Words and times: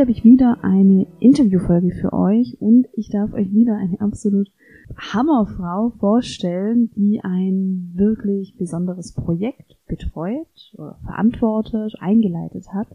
Heute 0.00 0.12
habe 0.12 0.18
ich 0.18 0.24
wieder 0.24 0.64
eine 0.64 1.06
Interviewfolge 1.18 1.90
für 1.90 2.14
euch 2.14 2.56
und 2.58 2.88
ich 2.94 3.10
darf 3.10 3.34
euch 3.34 3.52
wieder 3.52 3.76
eine 3.76 4.00
absolut 4.00 4.50
Hammerfrau 4.96 5.90
vorstellen, 5.90 6.90
die 6.96 7.20
ein 7.22 7.92
wirklich 7.96 8.56
besonderes 8.56 9.12
Projekt 9.12 9.76
betreut 9.86 10.72
oder 10.78 10.98
verantwortet, 11.04 11.96
eingeleitet 12.00 12.72
hat. 12.72 12.88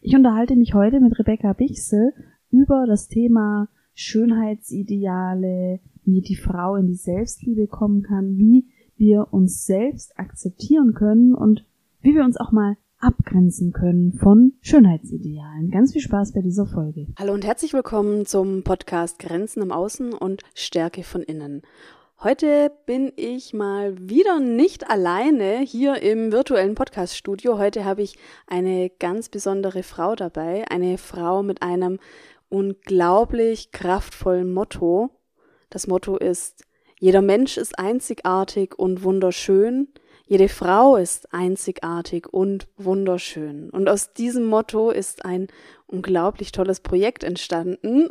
Ich 0.00 0.16
unterhalte 0.16 0.56
mich 0.56 0.72
heute 0.72 0.98
mit 1.00 1.18
Rebecca 1.18 1.52
Bichsel 1.52 2.14
über 2.50 2.86
das 2.86 3.08
Thema 3.08 3.68
Schönheitsideale, 3.92 5.80
wie 6.06 6.22
die 6.22 6.36
Frau 6.36 6.76
in 6.76 6.86
die 6.86 6.94
Selbstliebe 6.94 7.66
kommen 7.66 8.02
kann, 8.02 8.38
wie 8.38 8.64
wir 8.96 9.26
uns 9.30 9.66
selbst 9.66 10.18
akzeptieren 10.18 10.94
können 10.94 11.34
und 11.34 11.66
wie 12.00 12.14
wir 12.14 12.24
uns 12.24 12.38
auch 12.38 12.50
mal 12.50 12.78
abgrenzen 12.98 13.72
können 13.72 14.12
von 14.12 14.52
Schönheitsidealen. 14.60 15.70
Ganz 15.70 15.92
viel 15.92 16.00
Spaß 16.00 16.32
bei 16.32 16.40
dieser 16.40 16.66
Folge. 16.66 17.06
Hallo 17.18 17.34
und 17.34 17.44
herzlich 17.44 17.72
willkommen 17.72 18.24
zum 18.24 18.62
Podcast 18.62 19.18
Grenzen 19.18 19.62
im 19.62 19.72
Außen 19.72 20.12
und 20.12 20.42
Stärke 20.54 21.02
von 21.02 21.22
innen. 21.22 21.62
Heute 22.22 22.72
bin 22.86 23.12
ich 23.16 23.52
mal 23.52 23.94
wieder 23.98 24.40
nicht 24.40 24.88
alleine 24.88 25.58
hier 25.58 26.02
im 26.02 26.32
virtuellen 26.32 26.74
Podcaststudio. 26.74 27.58
Heute 27.58 27.84
habe 27.84 28.00
ich 28.00 28.16
eine 28.46 28.88
ganz 28.88 29.28
besondere 29.28 29.82
Frau 29.82 30.14
dabei, 30.14 30.64
eine 30.70 30.96
Frau 30.96 31.42
mit 31.42 31.60
einem 31.60 31.98
unglaublich 32.48 33.70
kraftvollen 33.70 34.54
Motto. 34.54 35.10
Das 35.68 35.86
Motto 35.86 36.16
ist, 36.16 36.64
jeder 36.98 37.20
Mensch 37.20 37.58
ist 37.58 37.78
einzigartig 37.78 38.78
und 38.78 39.02
wunderschön. 39.02 39.88
Jede 40.28 40.48
Frau 40.48 40.96
ist 40.96 41.32
einzigartig 41.32 42.26
und 42.32 42.66
wunderschön. 42.76 43.70
Und 43.70 43.88
aus 43.88 44.12
diesem 44.12 44.44
Motto 44.46 44.90
ist 44.90 45.24
ein 45.24 45.46
unglaublich 45.86 46.50
tolles 46.50 46.80
Projekt 46.80 47.22
entstanden. 47.22 48.08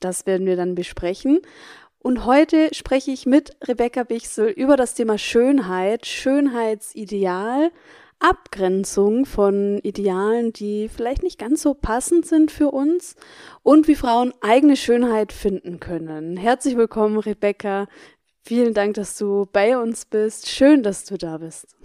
Das 0.00 0.24
werden 0.24 0.46
wir 0.46 0.56
dann 0.56 0.74
besprechen. 0.74 1.40
Und 1.98 2.24
heute 2.24 2.70
spreche 2.72 3.10
ich 3.10 3.26
mit 3.26 3.50
Rebecca 3.66 4.04
Bichsel 4.04 4.48
über 4.48 4.78
das 4.78 4.94
Thema 4.94 5.18
Schönheit, 5.18 6.06
Schönheitsideal, 6.06 7.70
Abgrenzung 8.18 9.26
von 9.26 9.78
Idealen, 9.82 10.54
die 10.54 10.88
vielleicht 10.88 11.22
nicht 11.22 11.38
ganz 11.38 11.62
so 11.62 11.74
passend 11.74 12.24
sind 12.24 12.50
für 12.50 12.70
uns 12.70 13.14
und 13.62 13.88
wie 13.88 13.94
Frauen 13.94 14.32
eigene 14.40 14.76
Schönheit 14.76 15.32
finden 15.32 15.80
können. 15.80 16.38
Herzlich 16.38 16.78
willkommen, 16.78 17.18
Rebecca. 17.18 17.88
Vielen 18.42 18.74
Dank, 18.74 18.94
dass 18.94 19.18
du 19.18 19.46
bei 19.52 19.76
uns 19.76 20.04
bist. 20.04 20.48
Schön, 20.48 20.82
dass 20.82 21.04
du 21.04 21.16
da 21.16 21.38
bist. 21.38 21.76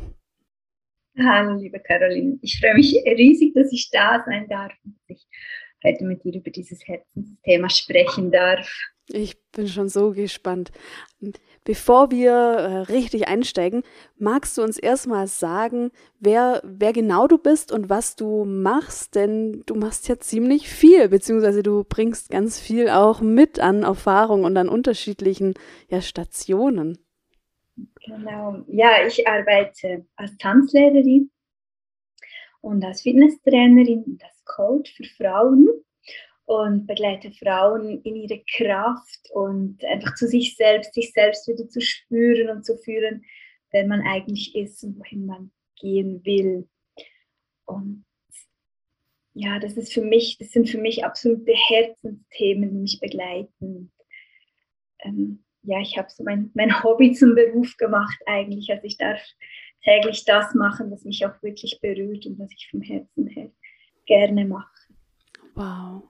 Hallo, 1.17 1.59
liebe 1.59 1.79
Caroline. 1.79 2.39
Ich 2.41 2.59
freue 2.59 2.75
mich 2.75 2.95
riesig, 3.05 3.53
dass 3.53 3.71
ich 3.71 3.89
da 3.91 4.23
sein 4.25 4.47
darf 4.47 4.71
und 4.83 4.95
dass 4.95 5.17
ich 5.17 5.27
heute 5.83 6.05
mit 6.05 6.23
dir 6.23 6.35
über 6.35 6.49
dieses 6.49 6.87
Herzensthema 6.87 7.69
sprechen 7.69 8.31
darf. 8.31 8.67
Ich 9.09 9.35
bin 9.51 9.67
schon 9.67 9.89
so 9.89 10.11
gespannt. 10.11 10.71
Bevor 11.65 12.11
wir 12.11 12.31
äh, 12.31 12.77
richtig 12.91 13.27
einsteigen, 13.27 13.83
magst 14.17 14.57
du 14.57 14.63
uns 14.63 14.77
erstmal 14.77 15.27
sagen, 15.27 15.91
wer, 16.19 16.61
wer 16.63 16.91
genau 16.91 17.27
du 17.27 17.37
bist 17.37 17.71
und 17.71 17.89
was 17.89 18.15
du 18.15 18.43
machst? 18.43 19.15
Denn 19.15 19.63
du 19.65 19.75
machst 19.75 20.09
ja 20.09 20.19
ziemlich 20.19 20.67
viel, 20.67 21.07
beziehungsweise 21.07 21.63
du 21.63 21.85
bringst 21.85 22.29
ganz 22.29 22.59
viel 22.59 22.89
auch 22.89 23.21
mit 23.21 23.59
an 23.59 23.83
Erfahrung 23.83 24.43
und 24.43 24.57
an 24.57 24.67
unterschiedlichen 24.67 25.53
ja, 25.89 26.01
Stationen. 26.01 26.97
Genau. 28.05 28.63
Ja, 28.67 29.05
ich 29.07 29.25
arbeite 29.27 30.05
als 30.17 30.37
Tanzlehrerin 30.37 31.31
und 32.61 32.83
als 32.83 33.01
Fitnesstrainerin 33.01 34.03
und 34.03 34.23
als 34.23 34.43
Coach 34.45 34.93
für 34.95 35.05
Frauen 35.05 35.67
und 36.61 36.87
begleite 36.87 37.31
Frauen 37.31 38.01
in 38.03 38.15
ihre 38.15 38.43
Kraft 38.55 39.29
und 39.33 39.83
einfach 39.85 40.15
zu 40.15 40.27
sich 40.27 40.55
selbst, 40.55 40.93
sich 40.93 41.11
selbst 41.11 41.47
wieder 41.47 41.67
zu 41.69 41.81
spüren 41.81 42.49
und 42.49 42.65
zu 42.65 42.77
fühlen, 42.77 43.23
wer 43.71 43.87
man 43.87 44.01
eigentlich 44.01 44.55
ist 44.55 44.83
und 44.83 44.99
wohin 44.99 45.25
man 45.25 45.51
gehen 45.79 46.23
will. 46.25 46.67
Und 47.65 48.05
ja, 49.33 49.59
das 49.59 49.73
ist 49.77 49.93
für 49.93 50.03
mich, 50.03 50.37
das 50.37 50.51
sind 50.51 50.69
für 50.69 50.77
mich 50.77 51.03
absolute 51.03 51.53
Herzensthemen, 51.53 52.69
die 52.71 52.81
mich 52.81 52.99
begleiten. 52.99 53.91
Ähm, 54.99 55.43
ja, 55.63 55.79
ich 55.79 55.97
habe 55.97 56.09
so 56.09 56.23
mein, 56.23 56.51
mein 56.53 56.83
Hobby 56.83 57.13
zum 57.13 57.35
Beruf 57.35 57.75
gemacht 57.77 58.19
eigentlich. 58.25 58.69
Also 58.69 58.83
ich 58.83 58.97
darf 58.97 59.19
täglich 59.83 60.25
das 60.25 60.53
machen, 60.53 60.91
was 60.91 61.03
mich 61.03 61.25
auch 61.25 61.41
wirklich 61.41 61.79
berührt 61.81 62.25
und 62.25 62.37
was 62.39 62.51
ich 62.51 62.67
vom 62.69 62.81
Herzen 62.81 63.27
her 63.27 63.51
gerne 64.05 64.45
mache. 64.45 64.93
Wow. 65.55 66.03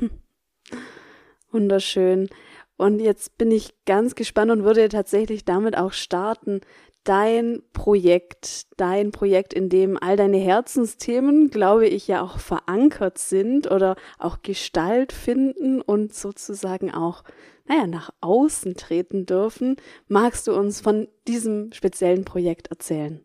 Wunderschön. 1.50 2.28
Und 2.76 3.00
jetzt 3.00 3.38
bin 3.38 3.50
ich 3.50 3.74
ganz 3.86 4.14
gespannt 4.14 4.50
und 4.50 4.64
würde 4.64 4.88
tatsächlich 4.88 5.44
damit 5.44 5.76
auch 5.76 5.92
starten. 5.92 6.60
Dein 7.04 7.62
Projekt, 7.72 8.66
dein 8.76 9.12
Projekt, 9.12 9.54
in 9.54 9.68
dem 9.68 9.96
all 9.96 10.16
deine 10.16 10.38
Herzensthemen, 10.38 11.50
glaube 11.50 11.86
ich, 11.86 12.08
ja 12.08 12.20
auch 12.20 12.38
verankert 12.38 13.18
sind 13.18 13.70
oder 13.70 13.96
auch 14.18 14.42
Gestalt 14.42 15.12
finden 15.12 15.80
und 15.80 16.12
sozusagen 16.12 16.92
auch, 16.92 17.22
naja, 17.64 17.86
nach 17.86 18.10
außen 18.20 18.74
treten 18.74 19.24
dürfen. 19.24 19.76
Magst 20.08 20.48
du 20.48 20.54
uns 20.54 20.80
von 20.80 21.06
diesem 21.28 21.72
speziellen 21.72 22.24
Projekt 22.24 22.68
erzählen? 22.68 23.24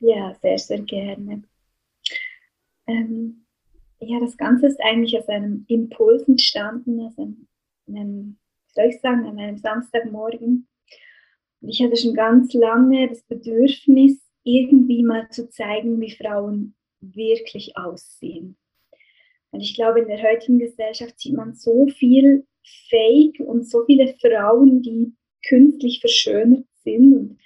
Ja, 0.00 0.34
sehr, 0.42 0.58
sehr 0.58 0.80
gerne. 0.80 1.44
Ähm, 2.88 3.45
ja, 4.00 4.20
das 4.20 4.36
Ganze 4.36 4.66
ist 4.66 4.80
eigentlich 4.80 5.18
aus 5.18 5.28
einem 5.28 5.64
Impuls 5.68 6.28
entstanden, 6.28 7.00
aus 7.00 7.18
einem, 7.18 7.48
einem 7.88 8.38
soll 8.68 8.86
ich 8.86 9.00
sagen, 9.00 9.26
an 9.26 9.38
einem 9.38 9.58
Samstagmorgen. 9.58 10.68
Und 11.60 11.68
ich 11.68 11.82
hatte 11.82 11.96
schon 11.96 12.14
ganz 12.14 12.52
lange 12.52 13.08
das 13.08 13.22
Bedürfnis, 13.22 14.22
irgendwie 14.44 15.02
mal 15.02 15.28
zu 15.30 15.48
zeigen, 15.48 16.00
wie 16.00 16.10
Frauen 16.10 16.76
wirklich 17.00 17.76
aussehen. 17.76 18.56
Und 19.50 19.60
ich 19.60 19.74
glaube, 19.74 20.00
in 20.00 20.08
der 20.08 20.22
heutigen 20.22 20.58
Gesellschaft 20.58 21.18
sieht 21.18 21.34
man 21.34 21.54
so 21.54 21.88
viel 21.88 22.46
Fake 22.88 23.40
und 23.40 23.68
so 23.68 23.84
viele 23.86 24.14
Frauen, 24.20 24.82
die 24.82 25.14
künstlich 25.48 26.00
verschönert 26.00 26.66
sind. 26.84 27.16
Und 27.16 27.38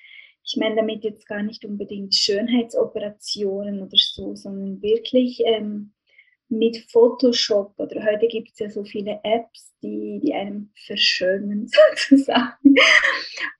ich 0.44 0.56
meine 0.56 0.77
damit 0.77 1.05
jetzt 1.05 1.27
gar 1.27 1.43
nicht 1.43 1.65
unbedingt 1.65 2.15
Schönheitsoperationen 2.15 3.81
oder 3.81 3.97
so, 3.97 4.34
sondern 4.34 4.82
wirklich 4.82 5.41
ähm, 5.44 5.93
mit 6.50 6.77
Photoshop 6.91 7.72
oder 7.78 8.05
heute 8.05 8.27
gibt 8.27 8.50
es 8.50 8.59
ja 8.59 8.69
so 8.69 8.84
viele 8.84 9.21
Apps, 9.22 9.72
die, 9.83 10.21
die 10.22 10.34
einem 10.34 10.71
verschönern 10.87 11.69
sozusagen. 11.97 12.75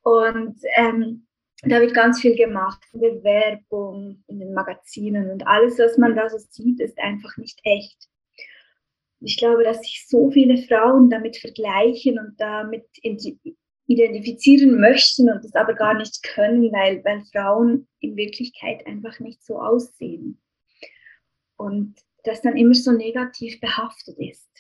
Und 0.03 0.59
ähm, 0.77 1.27
da 1.63 1.81
wird 1.81 1.95
ganz 1.95 2.21
viel 2.21 2.37
gemacht, 2.37 2.83
in 2.93 3.01
der 3.01 3.23
Werbung, 3.23 4.25
in 4.27 4.41
den 4.41 4.53
Magazinen 4.53 5.31
und 5.31 5.47
alles, 5.47 5.79
was 5.79 5.99
man 5.99 6.17
da 6.17 6.29
so 6.29 6.39
sieht, 6.39 6.81
ist 6.81 6.99
einfach 6.99 7.37
nicht 7.37 7.61
echt. 7.65 8.09
Ich 9.21 9.37
glaube, 9.37 9.63
dass 9.63 9.83
sich 9.83 10.07
so 10.09 10.31
viele 10.31 10.57
Frauen 10.67 11.11
damit 11.11 11.37
vergleichen 11.37 12.19
und 12.19 12.41
damit 12.41 12.87
identifizieren 13.87 14.81
möchten 14.81 15.31
und 15.31 15.45
das 15.45 15.55
aber 15.55 15.75
gar 15.75 15.95
nicht 15.95 16.23
können, 16.23 16.73
weil, 16.73 17.05
weil 17.05 17.23
Frauen 17.31 17.87
in 18.01 18.17
Wirklichkeit 18.17 18.87
einfach 18.87 19.21
nicht 19.21 19.45
so 19.45 19.61
aussehen. 19.61 20.41
Und 21.57 21.97
das 22.25 22.43
dann 22.43 22.57
immer 22.57 22.75
so 22.75 22.93
negativ 22.93 23.61
behaftet 23.61 24.19
ist. 24.19 24.51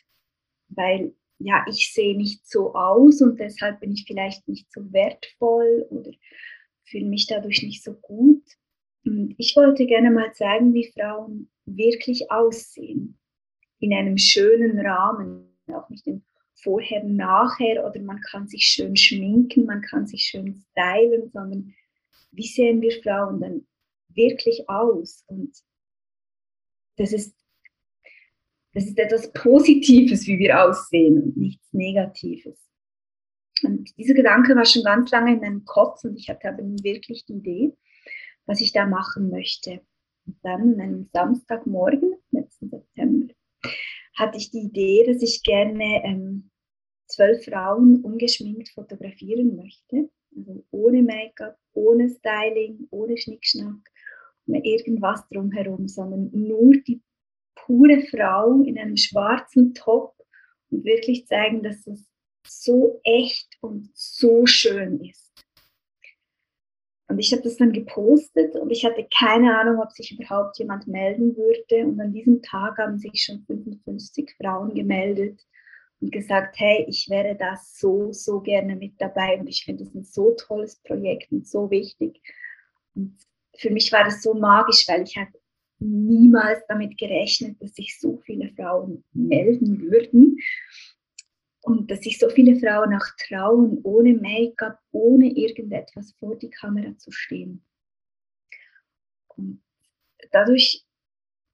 Weil 0.68 1.14
ja, 1.38 1.64
ich 1.68 1.92
sehe 1.92 2.16
nicht 2.16 2.46
so 2.46 2.74
aus 2.74 3.22
und 3.22 3.40
deshalb 3.40 3.80
bin 3.80 3.92
ich 3.92 4.04
vielleicht 4.06 4.46
nicht 4.46 4.70
so 4.72 4.92
wertvoll 4.92 5.86
oder 5.90 6.10
fühle 6.84 7.06
mich 7.06 7.26
dadurch 7.26 7.62
nicht 7.62 7.82
so 7.82 7.94
gut. 7.94 8.42
Und 9.04 9.34
ich 9.38 9.56
wollte 9.56 9.86
gerne 9.86 10.10
mal 10.10 10.32
zeigen, 10.34 10.74
wie 10.74 10.92
Frauen 10.92 11.50
wirklich 11.64 12.30
aussehen. 12.30 13.18
In 13.78 13.94
einem 13.94 14.18
schönen 14.18 14.78
Rahmen, 14.78 15.56
auch 15.68 15.88
nicht 15.88 16.06
im 16.06 16.22
Vorher, 16.54 17.02
Nachher 17.04 17.86
oder 17.86 18.00
man 18.00 18.20
kann 18.20 18.46
sich 18.46 18.64
schön 18.64 18.94
schminken, 18.94 19.64
man 19.64 19.80
kann 19.80 20.06
sich 20.06 20.24
schön 20.24 20.54
stylen, 20.54 21.30
sondern 21.30 21.74
wie 22.32 22.46
sehen 22.46 22.82
wir 22.82 23.00
Frauen 23.02 23.40
dann 23.40 23.66
wirklich 24.08 24.68
aus? 24.68 25.24
Und 25.26 25.56
das 26.96 27.14
ist 27.14 27.39
das 28.72 28.86
ist 28.86 28.98
etwas 28.98 29.32
Positives, 29.32 30.26
wie 30.26 30.38
wir 30.38 30.62
aussehen 30.62 31.22
und 31.22 31.36
nichts 31.36 31.72
Negatives. 31.72 32.58
Und 33.62 33.96
dieser 33.98 34.14
Gedanke 34.14 34.54
war 34.54 34.64
schon 34.64 34.84
ganz 34.84 35.10
lange 35.10 35.34
in 35.34 35.40
meinem 35.40 35.64
Kopf 35.64 36.04
und 36.04 36.16
ich 36.16 36.28
hatte 36.28 36.48
aber 36.48 36.62
wirklich 36.62 37.24
die 37.26 37.34
Idee, 37.34 37.76
was 38.46 38.60
ich 38.60 38.72
da 38.72 38.86
machen 38.86 39.30
möchte. 39.30 39.80
Und 40.26 40.38
dann 40.42 40.74
an 40.74 40.80
einem 40.80 41.08
Samstagmorgen, 41.12 42.14
letzten 42.30 42.70
September, 42.70 43.34
hatte 44.14 44.38
ich 44.38 44.50
die 44.50 44.62
Idee, 44.62 45.04
dass 45.06 45.22
ich 45.22 45.42
gerne 45.42 46.02
ähm, 46.04 46.50
zwölf 47.06 47.44
Frauen 47.44 48.02
ungeschminkt 48.02 48.70
fotografieren 48.70 49.56
möchte. 49.56 50.10
Also 50.36 50.64
ohne 50.70 51.02
Make-up, 51.02 51.58
ohne 51.72 52.08
Styling, 52.08 52.86
ohne 52.90 53.16
Schnickschnack, 53.16 53.80
ohne 54.46 54.64
irgendwas 54.64 55.26
drumherum, 55.28 55.88
sondern 55.88 56.30
nur 56.32 56.74
die 56.86 57.02
pure 57.64 58.02
Frau 58.10 58.62
in 58.62 58.78
einem 58.78 58.96
schwarzen 58.96 59.74
Top 59.74 60.14
und 60.70 60.84
wirklich 60.84 61.26
zeigen, 61.26 61.62
dass 61.62 61.86
es 61.86 62.10
so 62.46 63.00
echt 63.04 63.48
und 63.60 63.90
so 63.94 64.46
schön 64.46 65.00
ist. 65.00 65.30
Und 67.10 67.18
ich 67.18 67.32
habe 67.32 67.42
das 67.42 67.56
dann 67.56 67.72
gepostet 67.72 68.54
und 68.54 68.70
ich 68.70 68.84
hatte 68.84 69.04
keine 69.18 69.58
Ahnung, 69.58 69.80
ob 69.80 69.90
sich 69.90 70.12
überhaupt 70.12 70.58
jemand 70.60 70.86
melden 70.86 71.36
würde. 71.36 71.84
Und 71.84 72.00
an 72.00 72.12
diesem 72.12 72.40
Tag 72.40 72.78
haben 72.78 72.98
sich 72.98 73.24
schon 73.24 73.42
55 73.46 74.32
Frauen 74.40 74.74
gemeldet 74.74 75.44
und 76.00 76.12
gesagt, 76.12 76.54
hey, 76.60 76.86
ich 76.88 77.08
wäre 77.10 77.34
da 77.34 77.56
so, 77.60 78.12
so 78.12 78.40
gerne 78.40 78.76
mit 78.76 78.94
dabei 78.98 79.40
und 79.40 79.48
ich 79.48 79.64
finde 79.64 79.82
es 79.82 79.94
ein 79.94 80.04
so 80.04 80.36
tolles 80.36 80.76
Projekt 80.82 81.32
und 81.32 81.48
so 81.48 81.68
wichtig. 81.72 82.22
Und 82.94 83.16
für 83.56 83.70
mich 83.70 83.90
war 83.90 84.04
das 84.04 84.22
so 84.22 84.34
magisch, 84.34 84.86
weil 84.86 85.02
ich 85.02 85.16
hatte 85.16 85.39
niemals 85.80 86.62
damit 86.68 86.96
gerechnet, 86.98 87.60
dass 87.60 87.74
sich 87.74 87.98
so 87.98 88.18
viele 88.24 88.52
Frauen 88.54 89.04
melden 89.12 89.80
würden 89.80 90.38
und 91.62 91.90
dass 91.90 92.00
sich 92.00 92.18
so 92.18 92.28
viele 92.28 92.58
Frauen 92.58 92.94
auch 92.94 93.06
trauen, 93.28 93.80
ohne 93.82 94.14
Make-up, 94.14 94.78
ohne 94.92 95.30
irgendetwas 95.30 96.12
vor 96.18 96.36
die 96.36 96.50
Kamera 96.50 96.96
zu 96.96 97.10
stehen. 97.10 97.64
Und 99.28 99.62
dadurch, 100.32 100.84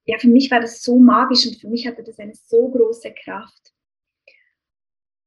ja, 0.05 0.17
für 0.17 0.29
mich 0.29 0.49
war 0.51 0.61
das 0.61 0.81
so 0.81 0.97
magisch 0.99 1.45
und 1.47 1.59
für 1.59 1.67
mich 1.67 1.87
hatte 1.87 2.03
das 2.03 2.19
eine 2.19 2.35
so 2.35 2.69
große 2.69 3.13
Kraft. 3.23 3.73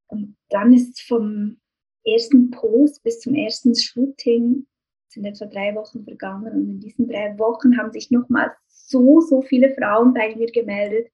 Und 0.07 0.35
dann 0.49 0.73
ist 0.73 1.01
vom 1.01 1.59
ersten 2.03 2.51
Post 2.51 3.03
bis 3.03 3.19
zum 3.19 3.35
ersten 3.35 3.75
Shooting 3.75 4.65
sind 5.07 5.25
etwa 5.25 5.45
drei 5.45 5.75
Wochen 5.75 6.03
vergangen 6.03 6.53
und 6.53 6.69
in 6.69 6.79
diesen 6.79 7.07
drei 7.07 7.37
Wochen 7.37 7.77
haben 7.77 7.91
sich 7.91 8.11
nochmal 8.11 8.55
so, 8.91 9.21
so 9.21 9.41
viele 9.41 9.73
Frauen 9.75 10.13
bei 10.13 10.35
mir 10.35 10.51
gemeldet. 10.51 11.11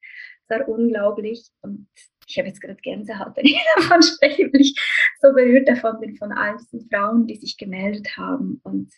Das 0.47 0.59
war 0.59 0.67
unglaublich 0.67 1.49
und 1.61 1.87
ich 2.27 2.37
habe 2.37 2.49
jetzt 2.49 2.61
gerade 2.61 2.79
Gänsehaut, 2.81 3.35
wenn 3.35 3.45
ich 3.45 3.59
davon 3.75 4.03
spreche, 4.03 4.51
weil 4.51 4.61
ich 4.61 4.75
so 5.21 5.33
berührt 5.33 5.67
davon 5.67 5.99
bin 5.99 6.15
von 6.17 6.31
all 6.33 6.57
diesen 6.57 6.87
Frauen, 6.89 7.25
die 7.25 7.35
sich 7.35 7.57
gemeldet 7.57 8.17
haben. 8.17 8.59
Und 8.63 8.93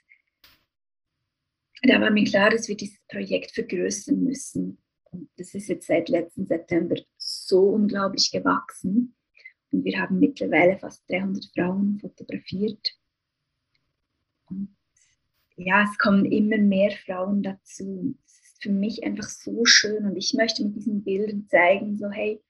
da 1.83 2.01
war 2.01 2.09
mir 2.09 2.25
klar, 2.25 2.49
dass 2.49 2.67
wir 2.67 2.75
dieses 2.75 2.99
Projekt 3.07 3.51
vergrößern 3.51 4.21
müssen. 4.23 4.79
Und 5.11 5.29
das 5.37 5.53
ist 5.53 5.69
jetzt 5.69 5.87
seit 5.87 6.09
letzten 6.09 6.45
September 6.45 6.95
so 7.17 7.69
unglaublich 7.69 8.31
gewachsen. 8.31 9.15
Und 9.71 9.83
wir 9.83 9.99
haben 9.99 10.19
mittlerweile 10.19 10.77
fast 10.77 11.07
300 11.09 11.45
Frauen 11.55 11.99
fotografiert. 11.99 12.95
Und 14.49 14.75
ja, 15.55 15.83
es 15.83 15.97
kommen 15.97 16.25
immer 16.25 16.57
mehr 16.57 16.91
Frauen 16.91 17.43
dazu. 17.43 18.17
Für 18.59 18.71
mich 18.71 19.03
einfach 19.03 19.29
so 19.29 19.65
schön 19.65 20.05
und 20.05 20.17
ich 20.17 20.33
möchte 20.33 20.63
mit 20.63 20.75
diesen 20.75 21.03
Bildern 21.03 21.47
zeigen, 21.49 21.97
so 21.97 22.09
hey, 22.09 22.41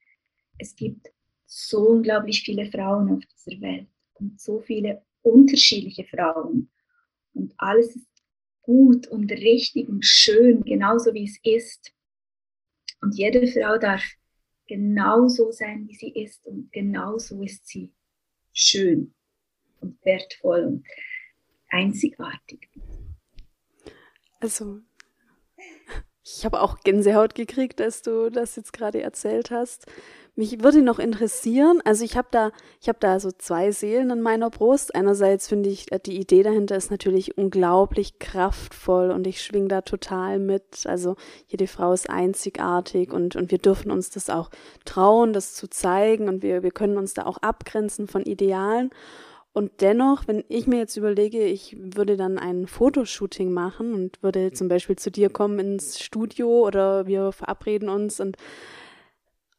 es 0.58 0.76
gibt 0.76 1.08
so 1.46 1.90
unglaublich 1.90 2.44
viele 2.44 2.70
Frauen 2.72 3.12
auf 3.12 3.24
dieser 3.26 3.62
Welt 3.62 3.88
und 4.16 4.40
so 4.40 4.60
viele 4.60 5.04
unterschiedliche 5.22 6.06
Frauen. 6.06 6.70
Und 7.34 7.54
alles 7.58 7.96
ist 7.96 8.08
gut 8.62 9.08
und 9.08 9.32
richtig 9.32 9.90
und 9.90 10.06
schön, 10.06 10.64
genauso 10.64 11.14
wie 11.14 11.26
es 11.26 11.40
ist. 11.44 11.94
Und 13.02 13.16
jede 13.16 13.48
Frau 13.48 13.78
darf 13.78 14.04
genauso 14.68 15.52
sein, 15.52 15.88
wie 15.88 15.96
sie 15.96 16.12
ist. 16.12 16.46
Und 16.46 16.72
genauso 16.72 17.42
ist 17.42 17.68
sie 17.68 17.92
schön 18.54 19.14
und 19.82 20.04
wertvoll 20.06 20.66
und 20.66 20.88
einzigartig. 21.70 22.70
Also, 24.40 24.82
ich 26.24 26.46
habe 26.46 26.62
auch 26.62 26.80
Gänsehaut 26.82 27.36
gekriegt, 27.36 27.80
dass 27.80 28.02
du 28.02 28.30
das 28.30 28.56
jetzt 28.56 28.74
gerade 28.74 29.02
erzählt 29.02 29.52
hast. 29.52 29.86
Mich 30.36 30.64
würde 30.64 30.82
noch 30.82 31.00
interessieren, 31.00 31.82
also 31.84 32.06
ich 32.06 32.16
habe 32.16 32.30
da, 32.32 32.52
ich 32.80 32.88
habe 32.88 33.00
da 33.02 33.20
so 33.20 33.30
zwei 33.30 33.72
Seelen 33.72 34.10
in 34.10 34.22
meiner 34.22 34.50
Brust. 34.50 34.96
Einerseits 34.96 35.50
finde 35.50 35.70
ich, 35.70 35.92
äh, 35.92 36.00
die 36.00 36.18
Idee 36.18 36.44
dahinter 36.44 36.78
ist 36.78 36.92
natürlich 36.92 37.38
unglaublich 37.38 38.20
kraftvoll 38.20 39.12
und 39.12 39.28
ich 39.28 39.42
schwing 39.42 39.68
da 39.68 39.82
total 39.82 40.40
mit. 40.40 40.86
Also 40.86 41.18
jede 41.48 41.68
Frau 41.68 41.92
ist 41.92 42.10
einzigartig 42.10 43.12
und, 43.12 43.36
und 43.36 43.52
wir 43.52 43.58
dürfen 43.58 43.92
uns 43.92 44.12
das 44.12 44.30
auch 44.30 44.50
trauen, 44.86 45.34
das 45.34 45.56
zu 45.56 45.70
zeigen 45.70 46.30
und 46.30 46.42
wir, 46.42 46.64
wir 46.64 46.72
können 46.72 46.98
uns 46.98 47.14
da 47.14 47.26
auch 47.26 47.40
abgrenzen 47.40 48.08
von 48.08 48.24
Idealen. 48.24 48.92
Und 49.60 49.82
dennoch, 49.82 50.26
wenn 50.26 50.46
ich 50.48 50.68
mir 50.68 50.78
jetzt 50.78 50.96
überlege, 50.96 51.44
ich 51.44 51.76
würde 51.78 52.16
dann 52.16 52.38
ein 52.38 52.66
Fotoshooting 52.66 53.52
machen 53.52 53.94
und 53.94 54.24
würde 54.24 54.54
zum 54.54 54.70
Beispiel 54.70 54.96
zu 54.96 55.12
dir 55.12 55.30
kommen 55.30 55.60
ins 55.60 56.00
Studio 56.00 56.66
oder 56.66 57.08
wir 57.08 57.34
verabreden 57.34 57.90
uns 57.90 58.22
und 58.22 58.38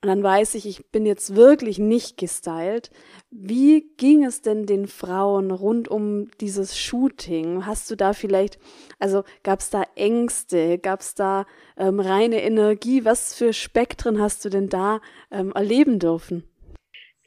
und 0.02 0.08
dann 0.08 0.22
weiß 0.22 0.54
ich, 0.54 0.64
ich 0.64 0.86
bin 0.86 1.04
jetzt 1.04 1.36
wirklich 1.36 1.78
nicht 1.78 2.16
gestylt. 2.16 2.88
Wie 3.30 3.90
ging 3.98 4.24
es 4.24 4.40
denn 4.40 4.64
den 4.64 4.86
Frauen 4.86 5.50
rund 5.50 5.88
um 5.88 6.30
dieses 6.40 6.78
Shooting? 6.78 7.66
Hast 7.66 7.90
du 7.90 7.96
da 7.96 8.14
vielleicht, 8.14 8.58
also 8.98 9.24
gab 9.42 9.60
es 9.60 9.68
da 9.68 9.84
Ängste, 9.96 10.78
gab 10.78 11.00
es 11.00 11.14
da 11.14 11.44
ähm, 11.76 12.00
reine 12.00 12.42
Energie? 12.42 13.04
Was 13.04 13.34
für 13.34 13.52
Spektren 13.52 14.18
hast 14.22 14.42
du 14.46 14.48
denn 14.48 14.70
da 14.70 15.02
ähm, 15.30 15.52
erleben 15.52 15.98
dürfen? 15.98 16.49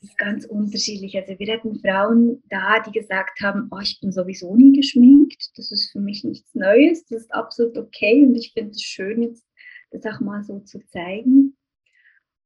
Ist 0.03 0.17
ganz 0.17 0.45
unterschiedlich. 0.45 1.15
Also 1.15 1.39
wir 1.39 1.53
hatten 1.53 1.79
Frauen 1.79 2.43
da, 2.49 2.81
die 2.81 2.91
gesagt 2.91 3.39
haben, 3.41 3.69
oh, 3.71 3.79
ich 3.81 4.01
bin 4.01 4.11
sowieso 4.11 4.53
nie 4.53 4.73
geschminkt. 4.73 5.51
Das 5.55 5.71
ist 5.71 5.93
für 5.93 6.01
mich 6.01 6.25
nichts 6.25 6.53
Neues. 6.53 7.05
Das 7.05 7.21
ist 7.21 7.33
absolut 7.33 7.77
okay 7.77 8.25
und 8.25 8.35
ich 8.35 8.51
finde 8.51 8.71
es 8.71 8.81
schön, 8.81 9.21
jetzt 9.23 9.45
das 9.91 10.05
auch 10.05 10.19
mal 10.19 10.43
so 10.43 10.59
zu 10.59 10.85
zeigen. 10.87 11.55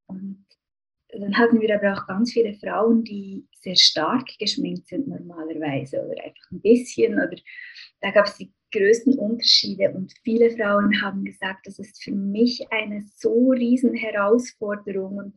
Und 0.05 0.45
dann 1.09 1.35
hatten 1.35 1.59
wir 1.59 1.73
aber 1.75 1.93
auch 1.93 2.05
ganz 2.05 2.33
viele 2.33 2.53
Frauen, 2.53 3.03
die 3.03 3.47
sehr 3.53 3.75
stark 3.75 4.27
geschminkt 4.37 4.87
sind 4.87 5.07
normalerweise 5.07 6.05
oder 6.05 6.23
einfach 6.23 6.51
ein 6.51 6.61
bisschen. 6.61 7.13
Oder 7.13 7.37
da 8.01 8.11
gab 8.11 8.27
es 8.27 8.37
die 8.37 8.53
größten 8.71 9.17
Unterschiede 9.17 9.91
und 9.93 10.13
viele 10.23 10.51
Frauen 10.51 11.01
haben 11.01 11.23
gesagt, 11.23 11.65
das 11.65 11.79
ist 11.79 12.03
für 12.03 12.11
mich 12.11 12.67
eine 12.71 13.03
so 13.15 13.49
riesen 13.49 13.95
Herausforderung 13.95 15.17
und 15.17 15.33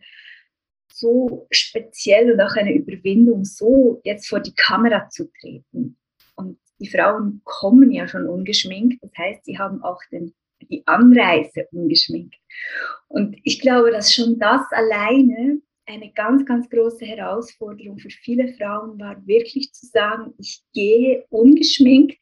so 0.93 1.47
speziell 1.51 2.33
und 2.33 2.41
auch 2.41 2.57
eine 2.57 2.75
Überwindung, 2.75 3.45
so 3.45 4.01
jetzt 4.05 4.29
vor 4.29 4.41
die 4.41 4.55
Kamera 4.55 5.09
zu 5.09 5.31
treten. 5.41 5.97
Und 6.37 6.59
die 6.79 6.89
Frauen 6.89 7.41
kommen 7.45 7.91
ja 7.91 8.09
schon 8.09 8.27
ungeschminkt, 8.27 9.03
das 9.03 9.13
heißt, 9.17 9.45
sie 9.45 9.59
haben 9.59 9.83
auch 9.83 10.01
den 10.11 10.35
die 10.69 10.87
Anreise 10.87 11.67
ungeschminkt. 11.73 12.37
Und 13.09 13.37
ich 13.45 13.61
glaube, 13.61 13.91
dass 13.91 14.15
schon 14.15 14.39
das 14.39 14.63
alleine 14.71 15.61
eine 15.87 16.13
ganz, 16.13 16.45
ganz 16.47 16.69
große 16.71 17.05
Herausforderung 17.05 17.99
für 17.99 18.11
viele 18.11 18.53
Frauen 18.55 18.99
war, 19.01 19.27
wirklich 19.27 19.73
zu 19.73 19.87
sagen, 19.87 20.35
ich 20.39 20.63
gehe 20.73 21.25
ungeschminkt 21.31 22.19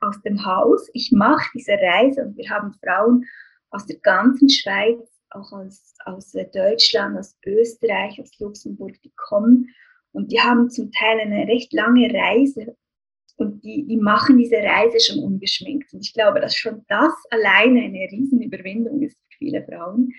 aus 0.00 0.20
dem 0.22 0.44
Haus, 0.44 0.88
ich 0.92 1.12
mache 1.12 1.48
diese 1.54 1.72
Reise 1.72 2.26
und 2.26 2.36
wir 2.36 2.50
haben 2.50 2.74
Frauen 2.84 3.24
aus 3.70 3.86
der 3.86 3.98
ganzen 4.00 4.50
Schweiz, 4.50 5.15
auch 5.36 5.52
aus, 5.52 5.94
aus 6.04 6.32
Deutschland, 6.32 7.18
aus 7.18 7.36
Österreich, 7.44 8.20
aus 8.20 8.38
Luxemburg, 8.38 9.00
die 9.02 9.12
kommen 9.16 9.74
und 10.12 10.32
die 10.32 10.40
haben 10.40 10.70
zum 10.70 10.90
Teil 10.92 11.20
eine 11.20 11.46
recht 11.46 11.72
lange 11.72 12.12
Reise 12.12 12.76
und 13.36 13.62
die, 13.64 13.86
die 13.86 13.98
machen 13.98 14.38
diese 14.38 14.56
Reise 14.56 14.98
schon 15.00 15.22
ungeschminkt. 15.22 15.92
Und 15.92 16.00
ich 16.00 16.14
glaube, 16.14 16.40
dass 16.40 16.56
schon 16.56 16.84
das 16.88 17.12
alleine 17.30 17.82
eine 17.82 18.08
Riesenüberwindung 18.10 19.02
ist 19.02 19.18
für 19.18 19.38
viele 19.38 19.64
Frauen. 19.64 20.12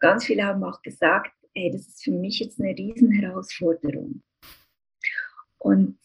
Ganz 0.00 0.24
viele 0.24 0.44
haben 0.44 0.64
auch 0.64 0.82
gesagt, 0.82 1.32
ey, 1.54 1.70
das 1.70 1.86
ist 1.86 2.02
für 2.02 2.10
mich 2.10 2.40
jetzt 2.40 2.60
eine 2.60 2.76
Riesenherausforderung. 2.76 4.22
Und 5.58 5.98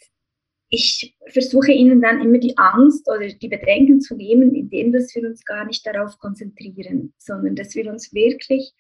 ich 0.74 1.16
versuche 1.28 1.72
ihnen 1.72 2.02
dann 2.02 2.20
immer 2.20 2.40
die 2.40 2.58
Angst 2.58 3.08
oder 3.08 3.28
die 3.28 3.48
Bedenken 3.48 4.02
zu 4.02 4.16
nehmen, 4.16 4.56
indem 4.56 4.92
dass 4.92 5.14
wir 5.14 5.22
uns 5.30 5.46
gar 5.46 5.66
nicht 5.66 5.86
darauf 5.86 6.18
konzentrieren, 6.18 7.14
sondern 7.20 7.56
dass 7.56 7.76
wir 7.76 7.92
uns 7.92 8.12
wirklich 8.12 8.74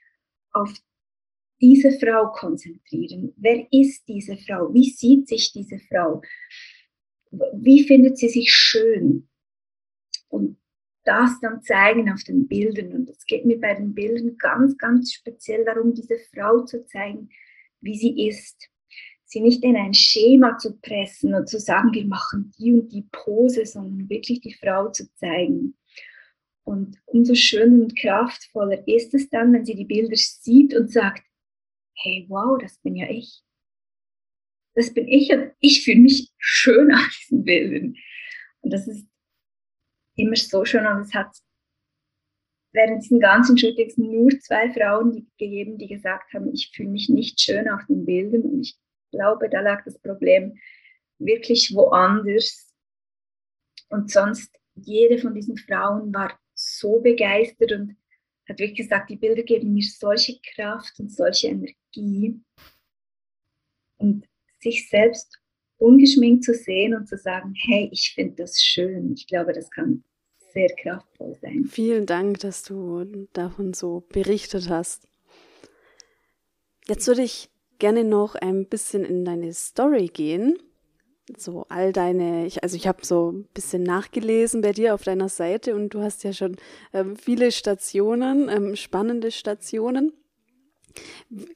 auf 0.53 0.73
diese 1.61 1.91
Frau 1.91 2.31
konzentrieren. 2.31 3.31
Wer 3.37 3.67
ist 3.71 4.07
diese 4.07 4.37
Frau? 4.37 4.73
Wie 4.73 4.89
sieht 4.89 5.27
sich 5.27 5.53
diese 5.53 5.77
Frau? 5.79 6.21
wie 7.53 7.83
findet 7.83 8.17
sie 8.17 8.29
sich 8.29 8.51
schön? 8.51 9.27
Und 10.29 10.57
das 11.03 11.39
dann 11.41 11.61
zeigen 11.61 12.11
auf 12.11 12.23
den 12.23 12.47
Bildern. 12.47 12.93
Und 12.93 13.09
es 13.09 13.25
geht 13.25 13.45
mir 13.45 13.59
bei 13.59 13.73
den 13.75 13.93
Bildern 13.93 14.37
ganz, 14.37 14.77
ganz 14.77 15.13
speziell 15.13 15.65
darum, 15.65 15.93
diese 15.93 16.17
Frau 16.33 16.63
zu 16.63 16.85
zeigen, 16.85 17.29
wie 17.81 17.95
sie 17.95 18.27
ist. 18.27 18.69
Sie 19.33 19.41
nicht 19.41 19.63
in 19.63 19.75
ein 19.75 19.93
Schema 19.93 20.57
zu 20.57 20.77
pressen 20.77 21.33
und 21.33 21.49
zu 21.49 21.59
sagen, 21.59 21.91
wir 21.93 22.05
machen 22.05 22.51
die 22.57 22.71
und 22.71 22.91
die 22.91 23.07
Pose, 23.11 23.65
sondern 23.65 24.09
wirklich 24.09 24.41
die 24.41 24.53
Frau 24.53 24.89
zu 24.89 25.11
zeigen. 25.15 25.75
Und 26.63 26.97
umso 27.05 27.35
schöner 27.35 27.83
und 27.83 27.97
kraftvoller 27.99 28.87
ist 28.87 29.13
es 29.13 29.29
dann, 29.29 29.51
wenn 29.51 29.65
sie 29.65 29.75
die 29.75 29.85
Bilder 29.85 30.15
sieht 30.15 30.73
und 30.75 30.91
sagt, 30.91 31.23
hey, 31.95 32.25
wow, 32.29 32.57
das 32.61 32.77
bin 32.77 32.95
ja 32.95 33.09
ich 33.09 33.43
das 34.75 34.93
bin 34.93 35.07
ich 35.07 35.31
und 35.31 35.51
ich 35.59 35.83
fühle 35.83 36.01
mich 36.01 36.31
schön 36.37 36.93
auf 36.93 37.07
diesen 37.21 37.43
Bildern. 37.43 37.95
Und 38.61 38.73
das 38.73 38.87
ist 38.87 39.07
immer 40.15 40.35
so 40.35 40.65
schön 40.65 40.85
und 40.85 41.01
es 41.01 41.13
hat 41.13 41.35
während 42.71 43.03
diesen 43.03 43.19
ganzen 43.19 43.57
Shootings 43.57 43.97
nur 43.97 44.31
zwei 44.39 44.71
Frauen 44.71 45.31
gegeben, 45.37 45.77
die 45.77 45.87
gesagt 45.87 46.33
haben, 46.33 46.51
ich 46.53 46.71
fühle 46.73 46.89
mich 46.89 47.09
nicht 47.09 47.39
schön 47.39 47.69
auf 47.69 47.81
den 47.87 48.05
Bildern. 48.05 48.41
Und 48.41 48.61
ich 48.61 48.75
glaube, 49.13 49.49
da 49.49 49.61
lag 49.61 49.83
das 49.85 49.97
Problem 49.99 50.57
wirklich 51.19 51.73
woanders. 51.73 52.73
Und 53.89 54.11
sonst, 54.11 54.51
jede 54.75 55.19
von 55.19 55.33
diesen 55.33 55.57
Frauen 55.57 56.13
war 56.13 56.37
so 56.53 56.99
begeistert 56.99 57.71
und 57.71 57.95
hat 58.47 58.59
wirklich 58.59 58.79
gesagt, 58.79 59.09
die 59.09 59.15
Bilder 59.15 59.43
geben 59.43 59.73
mir 59.73 59.83
solche 59.83 60.39
Kraft 60.53 60.99
und 60.99 61.11
solche 61.11 61.47
Energie. 61.47 62.41
Und 63.97 64.27
sich 64.59 64.89
selbst 64.89 65.39
ungeschminkt 65.77 66.43
zu 66.43 66.53
sehen 66.53 66.95
und 66.95 67.07
zu 67.07 67.17
sagen, 67.17 67.53
hey, 67.55 67.89
ich 67.91 68.13
finde 68.13 68.43
das 68.43 68.61
schön. 68.61 69.13
Ich 69.13 69.27
glaube, 69.27 69.53
das 69.53 69.69
kann 69.69 70.03
sehr 70.53 70.69
kraftvoll 70.75 71.35
sein. 71.41 71.65
Vielen 71.65 72.05
Dank, 72.05 72.39
dass 72.39 72.63
du 72.63 73.27
davon 73.33 73.73
so 73.73 74.03
berichtet 74.09 74.69
hast. 74.69 75.07
Jetzt 76.87 77.07
würde 77.07 77.23
ich 77.23 77.49
gerne 77.79 78.03
noch 78.03 78.35
ein 78.35 78.67
bisschen 78.67 79.03
in 79.03 79.25
deine 79.25 79.53
Story 79.53 80.07
gehen. 80.07 80.57
So 81.37 81.65
all 81.69 81.93
deine, 81.93 82.45
ich, 82.45 82.63
also 82.63 82.75
ich 82.75 82.85
habe 82.85 83.05
so 83.05 83.31
ein 83.31 83.47
bisschen 83.53 83.83
nachgelesen 83.83 84.61
bei 84.61 84.73
dir 84.73 84.93
auf 84.93 85.03
deiner 85.03 85.29
Seite 85.29 85.73
und 85.73 85.93
du 85.93 86.01
hast 86.01 86.23
ja 86.23 86.33
schon 86.33 86.57
ähm, 86.91 87.15
viele 87.15 87.51
Stationen, 87.51 88.49
ähm, 88.49 88.75
spannende 88.75 89.31
Stationen. 89.31 90.11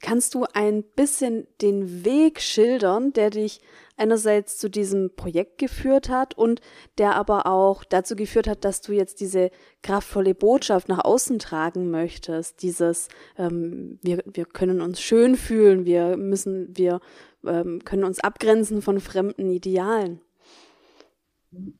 Kannst 0.02 0.34
du 0.34 0.46
ein 0.54 0.84
bisschen 0.84 1.48
den 1.62 2.06
Weg 2.06 2.42
schildern, 2.42 3.14
der 3.14 3.30
dich 3.30 3.62
einerseits 3.98 4.58
zu 4.58 4.70
diesem 4.70 5.16
Projekt 5.16 5.58
geführt 5.58 6.10
hat 6.10 6.38
und 6.38 6.62
der 6.98 7.16
aber 7.16 7.48
auch 7.48 7.84
dazu 7.84 8.16
geführt 8.16 8.48
hat, 8.48 8.64
dass 8.64 8.82
du 8.82 8.94
jetzt 8.94 9.20
diese 9.20 9.52
kraftvolle 9.84 10.36
Botschaft 10.36 10.88
nach 10.88 11.04
außen 11.04 11.40
tragen 11.40 11.92
möchtest. 11.92 12.62
Dieses, 12.62 13.10
ähm, 13.38 14.00
wir, 14.02 14.24
wir 14.26 14.46
können 14.46 14.82
uns 14.82 15.02
schön 15.02 15.36
fühlen, 15.36 15.86
wir 15.86 16.18
müssen, 16.18 16.76
wir 16.78 17.00
ähm, 17.46 17.84
können 17.84 18.04
uns 18.04 18.20
abgrenzen 18.20 18.82
von 18.82 19.00
fremden 19.00 19.52
Idealen. 19.52 20.22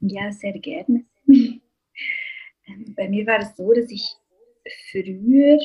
Ja, 0.02 0.32
sehr 0.32 0.54
gerne. 0.60 1.06
Ähm, 2.70 2.94
bei 2.98 3.08
mir 3.08 3.26
war 3.26 3.40
es 3.40 3.56
so, 3.56 3.72
dass 3.72 3.90
ich 3.90 4.18
früher 4.92 5.58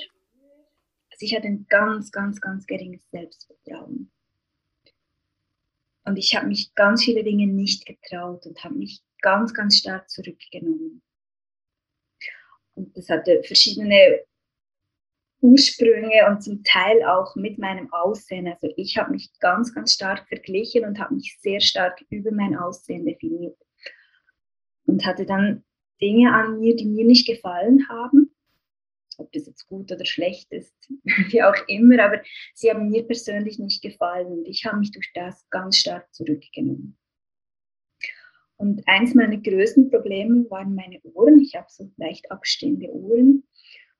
ich 1.23 1.35
hatte 1.35 1.47
ein 1.47 1.67
ganz, 1.69 2.11
ganz, 2.11 2.41
ganz 2.41 2.67
geringes 2.67 3.09
Selbstvertrauen. 3.11 4.11
Und 6.05 6.17
ich 6.17 6.35
habe 6.35 6.49
mich 6.49 6.75
ganz 6.75 7.05
viele 7.05 7.23
Dinge 7.23 7.47
nicht 7.47 7.87
getraut 7.87 8.47
und 8.47 8.63
habe 8.65 8.75
mich 8.75 9.03
ganz, 9.21 9.55
ganz 9.55 9.79
stark 9.79 10.11
zurückgenommen. 10.11 11.03
Und 12.75 12.97
das 12.97 13.09
hatte 13.09 13.43
verschiedene 13.45 14.25
Ursprünge 15.41 16.27
und 16.29 16.43
zum 16.43 16.63
Teil 16.65 17.05
auch 17.05 17.37
mit 17.37 17.59
meinem 17.59 17.93
Aussehen. 17.93 18.49
Also 18.49 18.73
ich 18.77 18.97
habe 18.97 19.13
mich 19.13 19.31
ganz, 19.41 19.75
ganz 19.75 19.93
stark 19.93 20.27
verglichen 20.29 20.85
und 20.85 20.99
habe 20.99 21.15
mich 21.15 21.37
sehr 21.41 21.61
stark 21.61 22.05
über 22.11 22.33
mein 22.33 22.57
Aussehen 22.57 23.05
definiert. 23.05 23.57
Und 24.87 25.05
hatte 25.07 25.27
dann 25.27 25.65
Dinge 26.01 26.33
an 26.33 26.59
mir, 26.59 26.75
die 26.75 26.87
mir 26.87 27.05
nicht 27.05 27.27
gefallen 27.27 27.89
haben 27.89 28.32
ob 29.19 29.33
das 29.33 29.47
jetzt 29.47 29.67
gut 29.67 29.91
oder 29.93 30.05
schlecht 30.05 30.53
ist, 30.53 30.75
wie 31.31 31.43
auch 31.43 31.57
immer, 31.69 32.03
aber 32.03 32.23
sie 32.55 32.71
haben 32.71 32.89
mir 32.91 33.07
persönlich 33.07 33.59
nicht 33.59 33.83
gefallen 33.83 34.29
und 34.29 34.49
ich 34.49 34.65
habe 34.65 34.79
mich 34.79 34.91
durch 34.93 35.11
das 35.15 35.49
ganz 35.51 35.77
stark 35.77 36.13
zurückgenommen. 36.15 36.97
Und 38.63 38.87
eins 38.87 39.15
meiner 39.15 39.39
größten 39.39 39.91
Probleme 39.91 40.49
waren 40.49 40.77
meine 40.77 41.01
Ohren. 41.03 41.41
Ich 41.41 41.57
habe 41.57 41.67
so 41.69 41.91
leicht 41.97 42.31
abstehende 42.31 42.93
Ohren. 42.93 43.43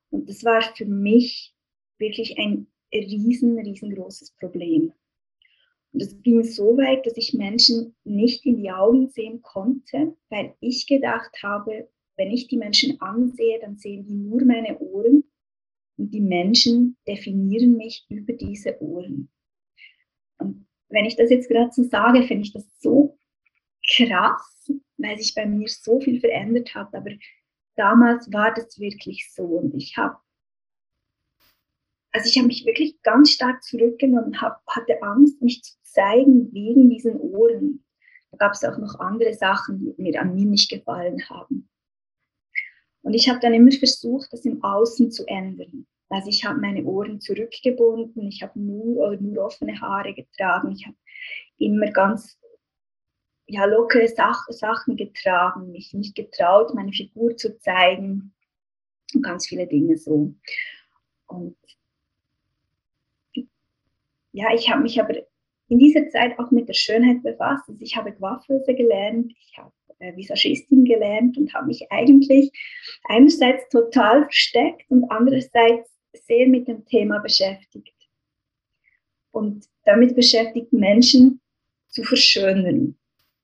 Und 0.09 0.29
das 0.29 0.45
war 0.45 0.61
für 0.61 0.85
mich 0.85 1.53
wirklich 1.97 2.37
ein 2.37 2.67
riesen, 2.93 3.59
riesengroßes 3.59 4.31
Problem. 4.39 4.93
Und 5.91 6.01
es 6.01 6.21
ging 6.21 6.43
so 6.43 6.77
weit, 6.77 7.05
dass 7.05 7.17
ich 7.17 7.33
Menschen 7.33 7.95
nicht 8.03 8.45
in 8.45 8.57
die 8.57 8.71
Augen 8.71 9.09
sehen 9.09 9.41
konnte, 9.41 10.15
weil 10.29 10.55
ich 10.59 10.87
gedacht 10.87 11.43
habe, 11.43 11.89
wenn 12.15 12.31
ich 12.31 12.47
die 12.47 12.57
Menschen 12.57 12.99
ansehe, 13.01 13.59
dann 13.59 13.77
sehen 13.77 14.05
die 14.05 14.13
nur 14.13 14.43
meine 14.45 14.77
Ohren 14.79 15.23
und 15.97 16.13
die 16.13 16.21
Menschen 16.21 16.97
definieren 17.07 17.77
mich 17.77 18.05
über 18.09 18.33
diese 18.33 18.81
Ohren. 18.81 19.29
Und 20.37 20.67
wenn 20.89 21.05
ich 21.05 21.15
das 21.15 21.29
jetzt 21.29 21.49
gerade 21.49 21.71
so 21.71 21.83
sage, 21.83 22.23
finde 22.23 22.43
ich 22.43 22.53
das 22.53 22.65
so 22.79 23.17
krass, 23.87 24.71
weil 24.97 25.17
sich 25.17 25.33
bei 25.33 25.45
mir 25.45 25.67
so 25.67 25.99
viel 25.99 26.19
verändert 26.19 26.73
hat. 26.75 26.93
Aber 26.93 27.11
damals 27.75 28.31
war 28.31 28.53
das 28.53 28.79
wirklich 28.79 29.31
so 29.33 29.43
und 29.43 29.75
ich 29.75 29.97
habe 29.97 30.17
also 32.13 32.29
ich 32.29 32.37
habe 32.37 32.47
mich 32.47 32.63
wirklich 32.65 33.01
ganz 33.01 33.31
stark 33.31 33.63
zurückgenommen, 33.63 34.39
hab, 34.39 34.61
hatte 34.67 35.01
Angst, 35.01 35.41
mich 35.41 35.63
zu 35.63 35.73
zeigen 35.81 36.53
wegen 36.53 36.89
diesen 36.89 37.19
Ohren. 37.19 37.83
Da 38.31 38.37
gab 38.37 38.53
es 38.53 38.63
auch 38.63 38.77
noch 38.77 38.99
andere 38.99 39.33
Sachen, 39.33 39.79
die 39.79 40.01
mir 40.01 40.21
an 40.21 40.35
mir 40.35 40.45
nicht 40.45 40.69
gefallen 40.69 41.27
haben. 41.27 41.69
Und 43.03 43.13
ich 43.13 43.29
habe 43.29 43.39
dann 43.39 43.53
immer 43.53 43.71
versucht, 43.71 44.31
das 44.33 44.45
im 44.45 44.63
Außen 44.63 45.11
zu 45.11 45.25
ändern. 45.27 45.85
Also 46.09 46.29
ich 46.29 46.45
habe 46.45 46.59
meine 46.59 46.83
Ohren 46.83 47.19
zurückgebunden, 47.19 48.27
ich 48.27 48.41
habe 48.43 48.59
nur, 48.59 49.15
nur 49.17 49.45
offene 49.45 49.79
Haare 49.79 50.13
getragen, 50.13 50.71
ich 50.71 50.85
habe 50.85 50.95
immer 51.57 51.91
ganz 51.91 52.39
ja, 53.47 53.65
lockere 53.65 54.07
Sach 54.07 54.45
Sachen 54.49 54.95
getragen, 54.95 55.71
mich 55.71 55.93
nicht 55.93 56.15
getraut, 56.15 56.73
meine 56.73 56.93
Figur 56.93 57.35
zu 57.35 57.57
zeigen 57.59 58.33
und 59.13 59.21
ganz 59.21 59.47
viele 59.47 59.67
Dinge 59.67 59.97
so. 59.97 60.33
Und 61.27 61.57
ja, 64.31 64.53
ich 64.53 64.69
habe 64.69 64.81
mich 64.81 64.99
aber 65.01 65.15
in 65.67 65.79
dieser 65.79 66.07
Zeit 66.09 66.37
auch 66.39 66.51
mit 66.51 66.67
der 66.67 66.73
Schönheit 66.73 67.21
befasst. 67.23 67.67
Also 67.67 67.81
ich 67.81 67.95
habe 67.95 68.13
Coiffeuse 68.13 68.75
gelernt, 68.75 69.33
ich 69.39 69.57
habe 69.57 69.71
Visagistin 70.15 70.85
gelernt 70.85 71.37
und 71.37 71.53
habe 71.53 71.67
mich 71.67 71.91
eigentlich 71.91 72.51
einerseits 73.05 73.69
total 73.69 74.23
versteckt 74.23 74.89
und 74.89 75.09
andererseits 75.09 75.91
sehr 76.13 76.47
mit 76.47 76.67
dem 76.67 76.85
Thema 76.85 77.19
beschäftigt. 77.19 77.93
Und 79.31 79.65
damit 79.85 80.15
beschäftigt, 80.15 80.71
Menschen 80.73 81.41
zu 81.87 82.03
verschönern, 82.03 82.97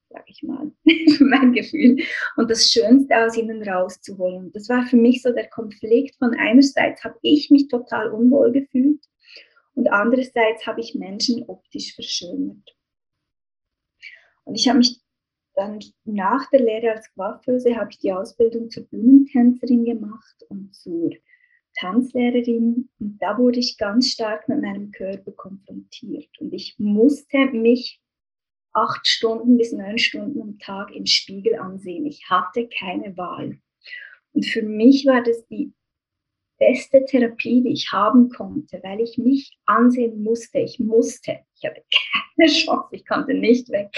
sage 0.10 0.26
ich 0.28 0.44
mal, 0.44 0.72
mein 1.20 1.54
Gefühl. 1.54 1.98
Und 2.36 2.50
das 2.50 2.72
Schönste 2.72 3.18
aus 3.18 3.38
ihnen 3.38 3.68
rauszuholen. 3.68 4.52
Das 4.52 4.70
war 4.70 4.86
für 4.86 4.98
mich 4.98 5.22
so 5.22 5.32
der 5.32 5.50
Konflikt 5.50 6.16
von 6.18 6.36
einerseits 6.36 7.04
habe 7.04 7.18
ich 7.22 7.50
mich 7.50 7.68
total 7.68 8.12
unwohl 8.12 8.52
gefühlt 8.52 9.04
und 9.76 9.88
andererseits 9.92 10.68
habe 10.68 10.82
ich 10.82 10.96
Menschen 10.96 11.44
optisch 11.48 11.96
verschönert. 11.96 12.76
Und 14.44 14.56
ich 14.56 14.68
habe 14.68 14.80
mich 14.80 15.00
dann 15.60 15.80
nach 16.06 16.50
der 16.52 16.62
Lehre 16.62 16.92
als 16.92 17.14
Coiffeuse 17.14 17.76
habe 17.76 17.92
ich 17.92 18.00
die 18.00 18.14
Ausbildung 18.14 18.70
zur 18.70 18.84
Bühnentänzerin 18.86 19.84
gemacht 19.84 20.44
und 20.48 20.74
zur 20.74 21.12
Tanzlehrerin. 21.78 22.90
Und 23.00 23.18
da 23.20 23.38
wurde 23.38 23.60
ich 23.60 23.78
ganz 23.78 24.08
stark 24.08 24.48
mit 24.48 24.62
meinem 24.62 24.92
Körper 24.92 25.32
konfrontiert. 25.34 26.30
Und 26.40 26.54
ich 26.54 26.76
musste 26.80 27.38
mich 27.52 28.02
acht 28.72 29.06
Stunden 29.06 29.58
bis 29.58 29.74
neun 29.74 29.98
Stunden 29.98 30.42
am 30.42 30.58
Tag 30.60 30.96
im 30.96 31.06
Spiegel 31.06 31.56
ansehen. 31.56 32.06
Ich 32.06 32.30
hatte 32.30 32.70
keine 32.70 33.18
Wahl. 33.18 33.60
Und 34.32 34.46
für 34.46 34.62
mich 34.62 35.06
war 35.06 35.22
das 35.22 35.46
die 35.48 35.74
beste 36.58 37.04
Therapie, 37.04 37.64
die 37.64 37.74
ich 37.74 37.92
haben 37.92 38.30
konnte, 38.30 38.80
weil 38.84 39.02
ich 39.02 39.18
mich 39.18 39.58
ansehen 39.66 40.24
musste. 40.24 40.60
Ich 40.60 40.80
musste. 40.80 41.40
Ich 41.56 41.70
hatte 41.70 41.84
keine 42.38 42.50
Chance. 42.50 42.88
Ich 42.92 43.06
konnte 43.06 43.34
nicht 43.34 43.70
weg. 43.70 43.90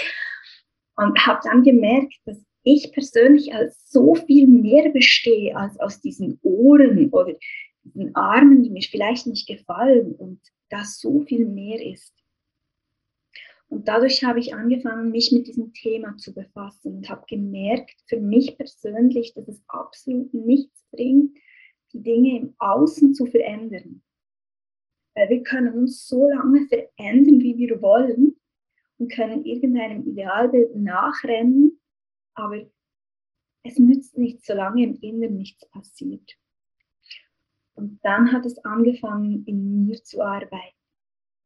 Und 1.02 1.26
habe 1.26 1.40
dann 1.44 1.62
gemerkt, 1.62 2.14
dass 2.24 2.42
ich 2.62 2.92
persönlich 2.92 3.54
als 3.54 3.90
so 3.90 4.14
viel 4.14 4.46
mehr 4.46 4.90
bestehe 4.90 5.56
als 5.56 5.78
aus 5.80 6.00
diesen 6.00 6.38
Ohren 6.42 7.10
oder 7.10 7.34
diesen 7.84 8.14
Armen, 8.14 8.62
die 8.62 8.70
mir 8.70 8.82
vielleicht 8.82 9.26
nicht 9.26 9.48
gefallen 9.48 10.14
und 10.14 10.40
das 10.70 11.00
so 11.00 11.20
viel 11.22 11.46
mehr 11.46 11.84
ist. 11.84 12.14
Und 13.68 13.88
dadurch 13.88 14.22
habe 14.22 14.38
ich 14.38 14.54
angefangen, 14.54 15.10
mich 15.10 15.32
mit 15.32 15.46
diesem 15.46 15.72
Thema 15.72 16.16
zu 16.18 16.34
befassen 16.34 16.96
und 16.96 17.08
habe 17.08 17.24
gemerkt, 17.26 17.94
für 18.06 18.20
mich 18.20 18.56
persönlich, 18.58 19.32
dass 19.32 19.48
es 19.48 19.62
absolut 19.66 20.32
nichts 20.34 20.84
bringt, 20.90 21.36
die 21.94 22.02
Dinge 22.02 22.38
im 22.38 22.54
Außen 22.58 23.14
zu 23.14 23.24
verändern. 23.24 24.02
Weil 25.14 25.30
wir 25.30 25.42
können 25.42 25.72
uns 25.72 26.06
so 26.06 26.28
lange 26.28 26.66
verändern, 26.68 27.40
wie 27.40 27.56
wir 27.56 27.80
wollen, 27.80 28.36
und 29.02 29.12
können 29.12 29.44
irgendeinem 29.44 30.06
Idealbild 30.06 30.76
nachrennen, 30.76 31.80
aber 32.34 32.64
es 33.64 33.78
nützt 33.78 34.16
nichts, 34.16 34.46
solange 34.46 34.84
im 34.84 34.94
Inneren 35.00 35.36
nichts 35.38 35.68
passiert. 35.70 36.36
Und 37.74 37.98
dann 38.04 38.32
hat 38.32 38.46
es 38.46 38.58
angefangen, 38.64 39.44
in 39.46 39.86
mir 39.86 40.02
zu 40.04 40.22
arbeiten. 40.22 40.76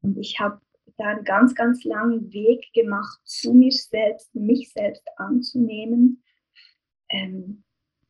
Und 0.02 0.18
ich 0.18 0.38
habe 0.38 0.60
da 0.98 1.04
einen 1.06 1.24
ganz, 1.24 1.54
ganz 1.54 1.84
langen 1.84 2.30
Weg 2.32 2.72
gemacht, 2.74 3.20
zu 3.24 3.54
mir 3.54 3.72
selbst, 3.72 4.34
mich 4.34 4.70
selbst 4.72 5.06
anzunehmen, 5.16 6.22
ähm, 7.08 7.64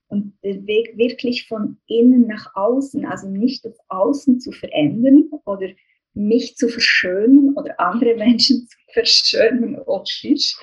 Und 0.09 0.39
der 0.43 0.67
Weg 0.67 0.97
wirklich 0.97 1.49
von 1.49 1.79
innen 1.87 2.27
nach 2.27 2.55
außen, 2.55 3.05
also 3.07 3.29
nicht 3.29 3.65
das 3.65 3.79
Außen 3.89 4.41
zu 4.41 4.53
verändern 4.53 5.31
oder 5.45 5.69
mich 6.17 6.57
zu 6.57 6.69
verschönen 6.69 7.55
oder 7.57 7.79
andere 7.79 8.15
Menschen 8.17 8.67
zu 8.69 8.77
verschönen 8.93 9.79
optisch, 9.87 10.57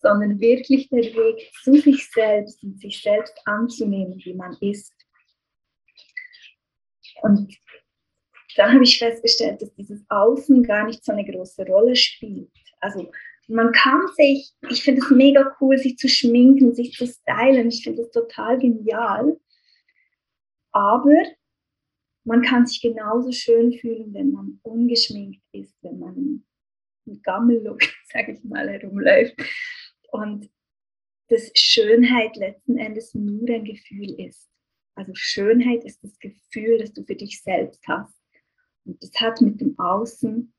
sondern 0.00 0.40
wirklich 0.40 0.88
der 0.88 1.02
Weg 1.02 1.50
zu 1.62 1.74
sich 1.74 2.08
selbst 2.10 2.62
und 2.62 2.80
sich 2.80 3.02
selbst 3.02 3.34
anzunehmen, 3.44 4.20
wie 4.24 4.34
man 4.34 4.56
ist. 4.60 4.92
Und 7.22 7.56
da 8.56 8.72
habe 8.72 8.82
ich 8.82 8.98
festgestellt, 8.98 9.62
dass 9.62 9.74
dieses 9.74 10.04
Außen 10.08 10.62
gar 10.62 10.86
nicht 10.86 11.04
so 11.04 11.12
eine 11.12 11.24
große 11.24 11.64
Rolle 11.66 11.96
spielt. 11.96 12.50
Also 12.80 13.10
man 13.48 13.72
kann 13.72 14.00
sich, 14.16 14.52
ich 14.68 14.82
finde 14.82 15.02
es 15.02 15.10
mega 15.10 15.56
cool, 15.60 15.78
sich 15.78 15.96
zu 15.96 16.08
schminken, 16.08 16.74
sich 16.74 16.92
zu 16.92 17.06
stylen. 17.06 17.68
Ich 17.68 17.82
finde 17.82 18.02
das 18.02 18.10
total 18.10 18.58
genial. 18.58 19.38
Aber 20.72 21.14
man 22.24 22.42
kann 22.42 22.66
sich 22.66 22.80
genauso 22.80 23.32
schön 23.32 23.72
fühlen, 23.72 24.14
wenn 24.14 24.30
man 24.30 24.60
ungeschminkt 24.62 25.42
ist, 25.52 25.74
wenn 25.82 25.98
man 25.98 26.44
mit 27.04 27.22
Gammellook, 27.24 27.80
sage 28.12 28.32
ich 28.32 28.44
mal, 28.44 28.68
herumläuft. 28.68 29.34
Und 30.10 30.50
dass 31.28 31.50
Schönheit 31.54 32.36
letzten 32.36 32.76
Endes 32.76 33.14
nur 33.14 33.48
ein 33.48 33.64
Gefühl 33.64 34.20
ist. 34.20 34.50
Also 34.94 35.12
Schönheit 35.14 35.84
ist 35.84 36.04
das 36.04 36.18
Gefühl, 36.18 36.78
das 36.78 36.92
du 36.92 37.02
für 37.04 37.14
dich 37.14 37.42
selbst 37.42 37.82
hast. 37.88 38.14
Und 38.84 39.02
das 39.02 39.12
hat 39.20 39.40
mit 39.40 39.60
dem 39.60 39.78
Außen 39.78 40.52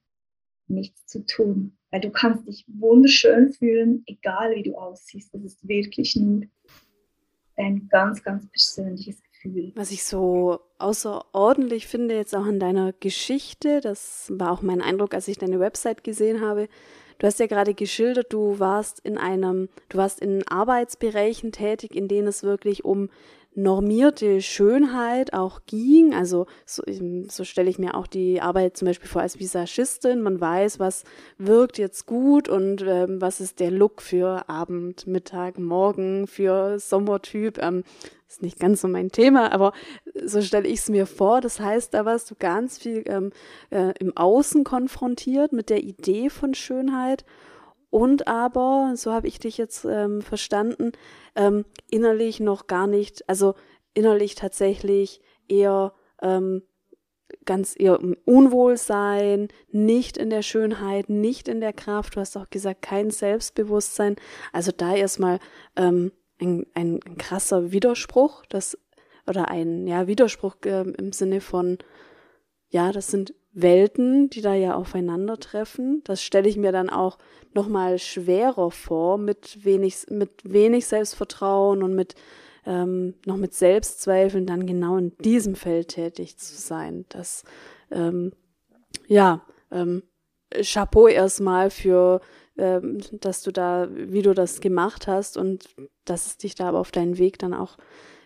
nichts 0.67 1.05
zu 1.05 1.25
tun, 1.25 1.77
weil 1.91 2.01
du 2.01 2.09
kannst 2.09 2.47
dich 2.47 2.65
wunderschön 2.67 3.53
fühlen, 3.53 4.03
egal 4.07 4.55
wie 4.55 4.63
du 4.63 4.75
aussiehst. 4.75 5.33
Das 5.33 5.43
ist 5.43 5.67
wirklich 5.67 6.15
nur 6.15 6.45
dein 7.55 7.87
ganz, 7.89 8.23
ganz 8.23 8.49
persönliches 8.49 9.21
Gefühl. 9.21 9.32
Was 9.75 9.91
ich 9.91 10.05
so 10.05 10.59
außerordentlich 10.77 11.87
finde 11.87 12.15
jetzt 12.15 12.35
auch 12.35 12.45
an 12.45 12.59
deiner 12.59 12.93
Geschichte, 12.93 13.81
das 13.81 14.31
war 14.33 14.51
auch 14.51 14.61
mein 14.61 14.81
Eindruck, 14.81 15.13
als 15.13 15.27
ich 15.27 15.37
deine 15.37 15.59
Website 15.59 16.03
gesehen 16.03 16.39
habe. 16.39 16.69
Du 17.19 17.27
hast 17.27 17.39
ja 17.39 17.47
gerade 17.47 17.73
geschildert, 17.73 18.31
du 18.31 18.59
warst 18.59 18.99
in 19.01 19.17
einem, 19.17 19.69
du 19.89 19.97
warst 19.97 20.19
in 20.21 20.47
Arbeitsbereichen 20.47 21.51
tätig, 21.51 21.95
in 21.95 22.07
denen 22.07 22.27
es 22.27 22.43
wirklich 22.43 22.85
um 22.85 23.09
normierte 23.55 24.41
Schönheit 24.41 25.33
auch 25.33 25.61
ging. 25.65 26.13
Also 26.13 26.47
so, 26.65 26.83
so 27.27 27.43
stelle 27.43 27.69
ich 27.69 27.79
mir 27.79 27.95
auch 27.95 28.07
die 28.07 28.41
Arbeit 28.41 28.77
zum 28.77 28.87
Beispiel 28.87 29.09
vor 29.09 29.21
als 29.21 29.39
Visagistin. 29.39 30.21
Man 30.21 30.41
weiß, 30.41 30.79
was 30.79 31.03
wirkt 31.37 31.77
jetzt 31.77 32.05
gut 32.05 32.49
und 32.49 32.83
ähm, 32.87 33.21
was 33.21 33.41
ist 33.41 33.59
der 33.59 33.71
Look 33.71 34.01
für 34.01 34.49
Abend, 34.49 35.07
Mittag, 35.07 35.59
Morgen, 35.59 36.27
für 36.27 36.79
Sommertyp. 36.79 37.59
Ähm, 37.61 37.83
ist 38.27 38.41
nicht 38.41 38.59
ganz 38.59 38.81
so 38.81 38.87
mein 38.87 39.11
Thema, 39.11 39.51
aber 39.51 39.73
so 40.25 40.41
stelle 40.41 40.67
ich 40.67 40.79
es 40.79 40.89
mir 40.89 41.05
vor. 41.05 41.39
Das 41.39 41.59
heißt, 41.59 41.93
da 41.93 42.05
warst 42.05 42.31
du 42.31 42.35
ganz 42.35 42.79
viel 42.79 43.03
ähm, 43.05 43.31
äh, 43.69 43.93
im 43.99 44.17
Außen 44.17 44.63
konfrontiert 44.63 45.53
mit 45.53 45.69
der 45.69 45.83
Idee 45.83 46.29
von 46.29 46.55
Schönheit 46.55 47.25
und 47.93 48.27
aber, 48.27 48.93
so 48.95 49.13
habe 49.13 49.27
ich 49.27 49.37
dich 49.37 49.59
jetzt 49.59 49.85
ähm, 49.85 50.23
verstanden, 50.23 50.93
ähm, 51.35 51.63
innerlich 51.91 52.39
noch 52.39 52.65
gar 52.65 52.87
nicht, 52.87 53.29
also 53.29 53.53
innerlich 53.93 54.33
tatsächlich 54.33 55.21
eher 55.47 55.93
ähm, 56.19 56.63
ganz 57.45 57.75
eher 57.77 57.99
im 57.99 58.17
Unwohlsein, 58.25 59.49
nicht 59.69 60.17
in 60.17 60.31
der 60.31 60.41
Schönheit, 60.41 61.07
nicht 61.11 61.47
in 61.47 61.61
der 61.61 61.71
Kraft. 61.71 62.15
Du 62.15 62.19
hast 62.19 62.35
auch 62.35 62.49
gesagt, 62.49 62.81
kein 62.81 63.11
Selbstbewusstsein. 63.11 64.15
Also 64.53 64.71
da 64.75 64.95
erstmal 64.95 65.37
ähm, 65.75 66.13
ein, 66.41 66.65
ein, 66.73 66.99
ein 67.05 67.17
krasser 67.19 67.71
Widerspruch, 67.71 68.43
das 68.49 68.75
oder 69.27 69.49
ein 69.49 69.85
ja 69.85 70.07
Widerspruch 70.07 70.55
äh, 70.65 70.81
im 70.81 71.11
Sinne 71.13 71.41
von 71.41 71.77
ja, 72.69 72.91
das 72.91 73.09
sind 73.09 73.35
Welten, 73.53 74.29
die 74.29 74.41
da 74.41 74.53
ja 74.53 74.75
aufeinandertreffen. 74.75 76.01
Das 76.03 76.21
stelle 76.21 76.49
ich 76.49 76.57
mir 76.57 76.71
dann 76.71 76.89
auch 76.89 77.17
nochmal 77.53 77.99
schwerer 77.99 78.71
vor, 78.71 79.17
mit 79.17 79.63
wenig, 79.63 80.07
mit 80.09 80.31
wenig 80.43 80.87
Selbstvertrauen 80.87 81.83
und 81.83 81.95
mit 81.95 82.15
ähm, 82.65 83.15
noch 83.25 83.37
mit 83.37 83.53
Selbstzweifeln 83.53 84.45
dann 84.45 84.65
genau 84.65 84.97
in 84.97 85.15
diesem 85.17 85.55
Feld 85.55 85.89
tätig 85.89 86.37
zu 86.37 86.55
sein. 86.55 87.05
Das 87.09 87.43
ähm, 87.91 88.31
ja, 89.07 89.45
ähm, 89.71 90.03
Chapeau 90.61 91.07
erstmal 91.07 91.69
für, 91.69 92.21
ähm, 92.57 93.01
dass 93.11 93.41
du 93.41 93.51
da, 93.51 93.87
wie 93.91 94.21
du 94.21 94.33
das 94.33 94.61
gemacht 94.61 95.07
hast 95.07 95.37
und 95.37 95.67
dass 96.05 96.27
es 96.27 96.37
dich 96.37 96.55
da 96.55 96.69
aber 96.69 96.79
auf 96.79 96.91
deinen 96.91 97.17
Weg 97.17 97.39
dann 97.39 97.53
auch 97.53 97.77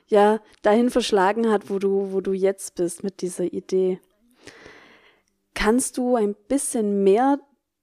ja 0.07 0.39
dahin 0.61 0.89
verschlagen 0.89 1.49
hat, 1.49 1.69
wo 1.69 1.79
du, 1.79 2.11
wo 2.11 2.21
du 2.21 2.33
jetzt 2.33 2.75
bist 2.75 3.03
mit 3.03 3.21
dieser 3.21 3.45
Idee. 3.45 3.99
Kannst 5.59 5.97
du 5.97 6.15
ein 6.15 6.35
bisschen 6.47 7.03
mehr 7.03 7.39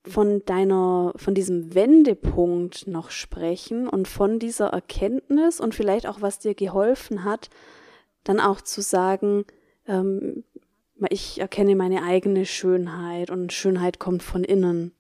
von 0.07 0.45
deiner, 0.45 1.13
von 1.17 1.35
diesem 1.35 1.75
Wendepunkt 1.75 2.87
noch 2.87 3.11
sprechen 3.11 3.89
und 3.89 4.07
von 4.07 4.39
dieser 4.39 4.69
Erkenntnis 4.69 5.59
und 5.59 5.75
vielleicht 5.75 6.07
auch, 6.07 6.21
was 6.21 6.39
dir 6.39 6.55
geholfen 6.55 7.25
hat, 7.25 7.51
dann 8.23 8.39
auch 8.39 8.61
zu 8.61 8.81
sagen, 8.81 9.45
ähm, 9.89 10.45
ich 11.11 11.41
erkenne 11.41 11.75
meine 11.75 12.05
eigene 12.05 12.47
Schönheit 12.47 13.33
und 13.33 13.53
Schönheit 13.53 13.99
kommt 13.99 14.23
von 14.23 14.45
innen. 14.45 14.93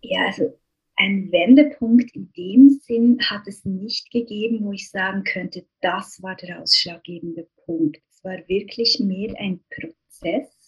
Ja, 0.00 0.28
also 0.28 0.58
ein 0.96 1.30
Wendepunkt 1.30 2.16
in 2.16 2.32
dem 2.38 2.70
Sinn 2.70 3.18
hat 3.28 3.46
es 3.46 3.66
nicht 3.66 4.10
gegeben, 4.10 4.64
wo 4.64 4.72
ich 4.72 4.90
sagen 4.90 5.24
könnte, 5.24 5.66
das 5.82 6.22
war 6.22 6.36
der 6.36 6.62
ausschlaggebende 6.62 7.50
Punkt. 7.66 7.98
Es 8.08 8.24
war 8.24 8.38
wirklich 8.48 8.98
mehr 8.98 9.34
ein 9.38 9.60
Prozess 9.68 10.59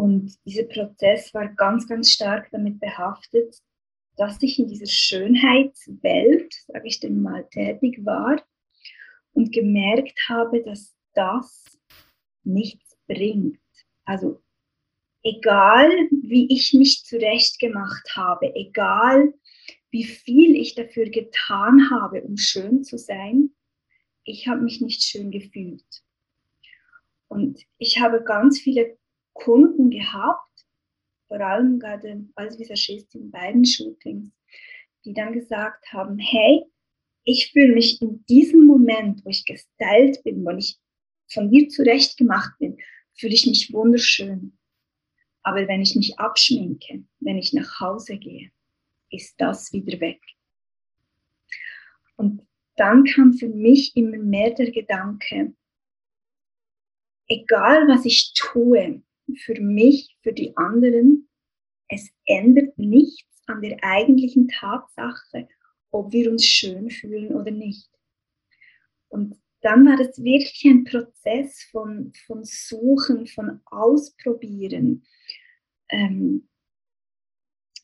und 0.00 0.34
dieser 0.46 0.62
Prozess 0.62 1.34
war 1.34 1.48
ganz, 1.48 1.86
ganz 1.86 2.10
stark 2.10 2.48
damit 2.52 2.80
behaftet, 2.80 3.54
dass 4.16 4.42
ich 4.42 4.58
in 4.58 4.66
dieser 4.66 4.86
Schönheitswelt, 4.86 6.54
sage 6.68 6.88
ich 6.88 7.00
dem 7.00 7.20
mal, 7.20 7.46
tätig 7.50 8.02
war 8.02 8.42
und 9.34 9.52
gemerkt 9.52 10.18
habe, 10.26 10.62
dass 10.62 10.96
das 11.12 11.78
nichts 12.44 12.96
bringt. 13.06 13.60
Also 14.06 14.42
egal, 15.22 15.90
wie 16.22 16.50
ich 16.50 16.72
mich 16.72 17.04
zurechtgemacht 17.04 18.16
habe, 18.16 18.54
egal, 18.54 19.34
wie 19.90 20.04
viel 20.04 20.56
ich 20.56 20.74
dafür 20.74 21.10
getan 21.10 21.90
habe, 21.90 22.22
um 22.22 22.38
schön 22.38 22.84
zu 22.84 22.96
sein, 22.96 23.50
ich 24.24 24.48
habe 24.48 24.62
mich 24.62 24.80
nicht 24.80 25.02
schön 25.02 25.30
gefühlt. 25.30 26.02
Und 27.28 27.66
ich 27.76 28.00
habe 28.00 28.24
ganz 28.24 28.58
viele 28.58 28.98
Kunden 29.40 29.90
gehabt, 29.90 30.66
vor 31.28 31.40
allem 31.40 31.78
gerade 31.78 32.24
als 32.34 32.58
Visagist 32.58 33.14
in 33.14 33.30
beiden 33.30 33.64
Shootings, 33.64 34.30
die 35.04 35.14
dann 35.14 35.32
gesagt 35.32 35.92
haben, 35.92 36.18
hey, 36.18 36.64
ich 37.24 37.52
fühle 37.52 37.74
mich 37.74 38.00
in 38.02 38.24
diesem 38.26 38.66
Moment, 38.66 39.24
wo 39.24 39.30
ich 39.30 39.44
gestylt 39.44 40.22
bin, 40.24 40.44
wo 40.44 40.50
ich 40.50 40.78
von 41.28 41.50
dir 41.50 41.68
zurechtgemacht 41.68 42.58
bin, 42.58 42.78
fühle 43.14 43.34
ich 43.34 43.46
mich 43.46 43.72
wunderschön. 43.72 44.58
Aber 45.42 45.66
wenn 45.68 45.80
ich 45.80 45.94
mich 45.94 46.18
abschminke, 46.18 47.04
wenn 47.20 47.38
ich 47.38 47.52
nach 47.52 47.80
Hause 47.80 48.18
gehe, 48.18 48.50
ist 49.10 49.40
das 49.40 49.72
wieder 49.72 50.00
weg. 50.00 50.20
Und 52.16 52.46
dann 52.76 53.04
kam 53.04 53.32
für 53.32 53.48
mich 53.48 53.96
immer 53.96 54.18
mehr 54.18 54.50
der 54.50 54.70
Gedanke, 54.70 55.54
egal 57.28 57.88
was 57.88 58.04
ich 58.04 58.32
tue, 58.34 59.02
für 59.36 59.60
mich, 59.60 60.16
für 60.22 60.32
die 60.32 60.56
anderen, 60.56 61.28
es 61.88 62.10
ändert 62.24 62.78
nichts 62.78 63.42
an 63.46 63.62
der 63.62 63.78
eigentlichen 63.82 64.48
Tatsache, 64.48 65.48
ob 65.90 66.12
wir 66.12 66.30
uns 66.30 66.44
schön 66.44 66.90
fühlen 66.90 67.34
oder 67.34 67.50
nicht. 67.50 67.90
Und 69.08 69.36
dann 69.60 69.84
war 69.86 69.98
es 70.00 70.22
wirklich 70.22 70.64
ein 70.64 70.84
Prozess 70.84 71.62
von, 71.70 72.12
von 72.26 72.44
Suchen, 72.44 73.26
von 73.26 73.60
Ausprobieren 73.66 75.04
ähm, 75.90 76.48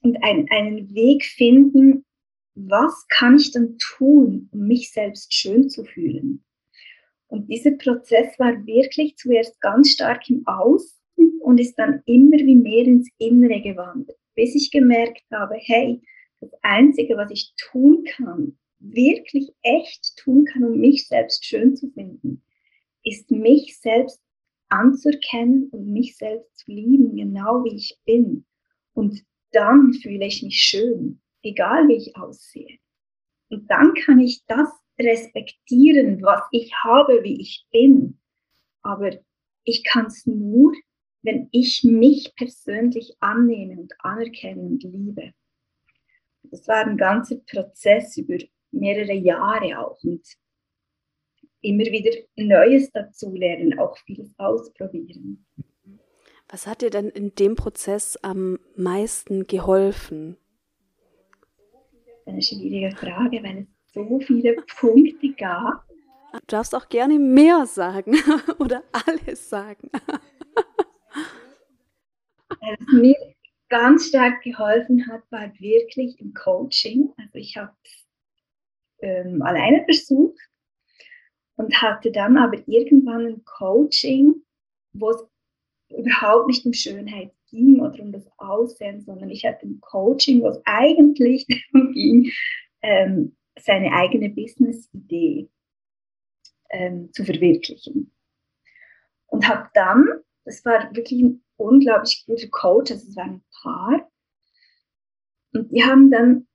und 0.02 0.16
ein, 0.22 0.48
einen 0.50 0.94
Weg 0.94 1.24
finden, 1.24 2.04
was 2.54 3.06
kann 3.08 3.36
ich 3.36 3.50
dann 3.50 3.76
tun, 3.78 4.48
um 4.52 4.66
mich 4.66 4.92
selbst 4.92 5.34
schön 5.34 5.68
zu 5.68 5.84
fühlen. 5.84 6.44
Und 7.28 7.50
dieser 7.50 7.72
Prozess 7.72 8.38
war 8.38 8.64
wirklich 8.66 9.16
zuerst 9.16 9.60
ganz 9.60 9.90
stark 9.90 10.30
im 10.30 10.46
Aus, 10.46 10.95
und 11.46 11.60
ist 11.60 11.76
dann 11.78 12.02
immer 12.06 12.38
wie 12.38 12.56
mehr 12.56 12.84
ins 12.84 13.08
Innere 13.18 13.60
gewandert, 13.60 14.18
bis 14.34 14.56
ich 14.56 14.72
gemerkt 14.72 15.22
habe, 15.30 15.54
hey, 15.60 16.02
das 16.40 16.50
Einzige, 16.62 17.16
was 17.16 17.30
ich 17.30 17.54
tun 17.56 18.02
kann, 18.04 18.58
wirklich 18.80 19.52
echt 19.62 20.16
tun 20.16 20.44
kann, 20.44 20.64
um 20.64 20.80
mich 20.80 21.06
selbst 21.06 21.44
schön 21.44 21.76
zu 21.76 21.88
finden, 21.92 22.42
ist 23.04 23.30
mich 23.30 23.78
selbst 23.78 24.20
anzuerkennen 24.70 25.68
und 25.70 25.86
mich 25.92 26.16
selbst 26.16 26.58
zu 26.58 26.72
lieben, 26.72 27.14
genau 27.14 27.62
wie 27.62 27.76
ich 27.76 27.96
bin. 28.04 28.44
Und 28.94 29.24
dann 29.52 29.92
fühle 29.92 30.26
ich 30.26 30.42
mich 30.42 30.56
schön, 30.56 31.20
egal 31.42 31.86
wie 31.86 31.94
ich 31.94 32.16
aussehe. 32.16 32.78
Und 33.50 33.70
dann 33.70 33.94
kann 33.94 34.18
ich 34.18 34.44
das 34.46 34.68
respektieren, 34.98 36.20
was 36.22 36.42
ich 36.50 36.74
habe, 36.82 37.22
wie 37.22 37.40
ich 37.40 37.68
bin. 37.70 38.18
Aber 38.82 39.12
ich 39.62 39.84
kann 39.84 40.06
es 40.06 40.26
nur, 40.26 40.72
wenn 41.26 41.48
ich 41.50 41.82
mich 41.82 42.34
persönlich 42.36 43.16
annehme 43.20 43.80
und 43.80 43.92
anerkenne 43.98 44.62
und 44.62 44.82
liebe. 44.84 45.32
Das 46.44 46.66
war 46.68 46.86
ein 46.86 46.96
ganzer 46.96 47.36
Prozess 47.38 48.16
über 48.16 48.38
mehrere 48.70 49.12
Jahre 49.12 49.80
auch 49.80 50.02
und 50.04 50.24
immer 51.60 51.84
wieder 51.86 52.12
Neues 52.36 52.92
dazulernen, 52.92 53.78
auch 53.78 53.98
vieles 53.98 54.32
ausprobieren. 54.38 55.44
Was 56.48 56.68
hat 56.68 56.82
dir 56.82 56.90
denn 56.90 57.08
in 57.08 57.34
dem 57.34 57.56
Prozess 57.56 58.16
am 58.22 58.60
meisten 58.76 59.48
geholfen? 59.48 60.36
Eine 62.24 62.40
schwierige 62.40 62.94
Frage, 62.96 63.42
weil 63.42 63.58
es 63.58 63.92
so 63.92 64.20
viele 64.20 64.54
Punkte 64.78 65.32
gab. 65.32 65.84
Du 66.32 66.38
darfst 66.46 66.74
auch 66.74 66.88
gerne 66.88 67.18
mehr 67.18 67.66
sagen 67.66 68.14
oder 68.60 68.84
alles 68.92 69.50
sagen. 69.50 69.90
Was 72.60 72.92
mir 72.92 73.16
ganz 73.68 74.08
stark 74.08 74.42
geholfen 74.42 75.06
hat, 75.08 75.22
war 75.30 75.52
wirklich 75.58 76.18
im 76.20 76.34
Coaching. 76.34 77.12
Also 77.18 77.34
ich 77.34 77.56
habe 77.56 77.72
ähm, 79.00 79.42
alleine 79.42 79.84
versucht 79.84 80.38
und 81.56 81.82
hatte 81.82 82.12
dann 82.12 82.36
aber 82.36 82.58
irgendwann 82.66 83.26
ein 83.26 83.44
Coaching, 83.44 84.34
wo 84.92 85.10
es 85.10 85.24
überhaupt 85.88 86.48
nicht 86.48 86.64
um 86.66 86.72
Schönheit 86.72 87.32
ging 87.50 87.80
oder 87.80 88.00
um 88.00 88.12
das 88.12 88.28
Aussehen, 88.38 89.00
sondern 89.00 89.30
ich 89.30 89.44
hatte 89.44 89.66
ein 89.66 89.80
Coaching, 89.80 90.42
wo 90.42 90.48
es 90.48 90.60
eigentlich 90.64 91.46
darum 91.72 91.92
ging, 91.92 92.30
ähm, 92.82 93.36
seine 93.58 93.92
eigene 93.92 94.28
Business-Idee 94.30 95.48
ähm, 96.70 97.12
zu 97.12 97.24
verwirklichen. 97.24 98.12
Und 99.26 99.48
habe 99.48 99.68
dann, 99.74 100.06
das 100.46 100.64
war 100.64 100.94
wirklich 100.94 101.20
ein 101.22 101.44
unglaublich 101.56 102.24
guter 102.26 102.48
Coach, 102.48 102.92
also 102.92 103.06
es 103.08 103.16
war 103.16 103.24
ein 103.24 103.44
Paar, 103.62 104.10
und 105.52 105.72
die 105.72 105.82
haben 105.82 106.10
dann 106.10 106.46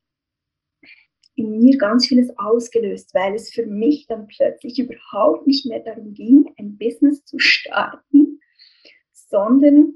in 1.35 1.57
mir 1.57 1.77
ganz 1.77 2.07
vieles 2.07 2.29
ausgelöst, 2.37 3.13
weil 3.13 3.33
es 3.33 3.51
für 3.51 3.65
mich 3.65 4.05
dann 4.05 4.27
plötzlich 4.27 4.77
überhaupt 4.79 5.47
nicht 5.47 5.65
mehr 5.65 5.79
darum 5.79 6.13
ging, 6.13 6.53
ein 6.57 6.77
Business 6.77 7.23
zu 7.25 7.39
starten, 7.39 8.39
sondern 9.11 9.95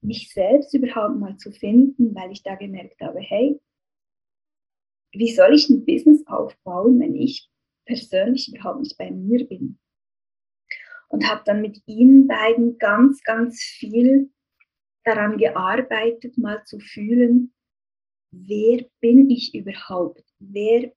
mich 0.00 0.32
selbst 0.32 0.74
überhaupt 0.74 1.16
mal 1.16 1.36
zu 1.36 1.52
finden, 1.52 2.14
weil 2.14 2.32
ich 2.32 2.42
da 2.42 2.56
gemerkt 2.56 3.00
habe, 3.00 3.20
hey, 3.20 3.60
wie 5.12 5.32
soll 5.32 5.54
ich 5.54 5.68
ein 5.70 5.84
Business 5.84 6.26
aufbauen, 6.26 6.98
wenn 6.98 7.14
ich 7.14 7.48
persönlich 7.84 8.52
überhaupt 8.52 8.80
nicht 8.80 8.98
bei 8.98 9.10
mir 9.10 9.46
bin? 9.46 9.78
Und 11.14 11.30
habe 11.30 11.42
dann 11.44 11.62
mit 11.62 11.80
ihnen 11.86 12.26
beiden 12.26 12.76
ganz, 12.78 13.22
ganz 13.22 13.62
viel 13.62 14.32
daran 15.04 15.38
gearbeitet, 15.38 16.36
mal 16.38 16.64
zu 16.64 16.80
fühlen, 16.80 17.54
wer 18.32 18.84
bin 18.98 19.30
ich 19.30 19.54
überhaupt? 19.54 20.24
Wer, 20.40 20.92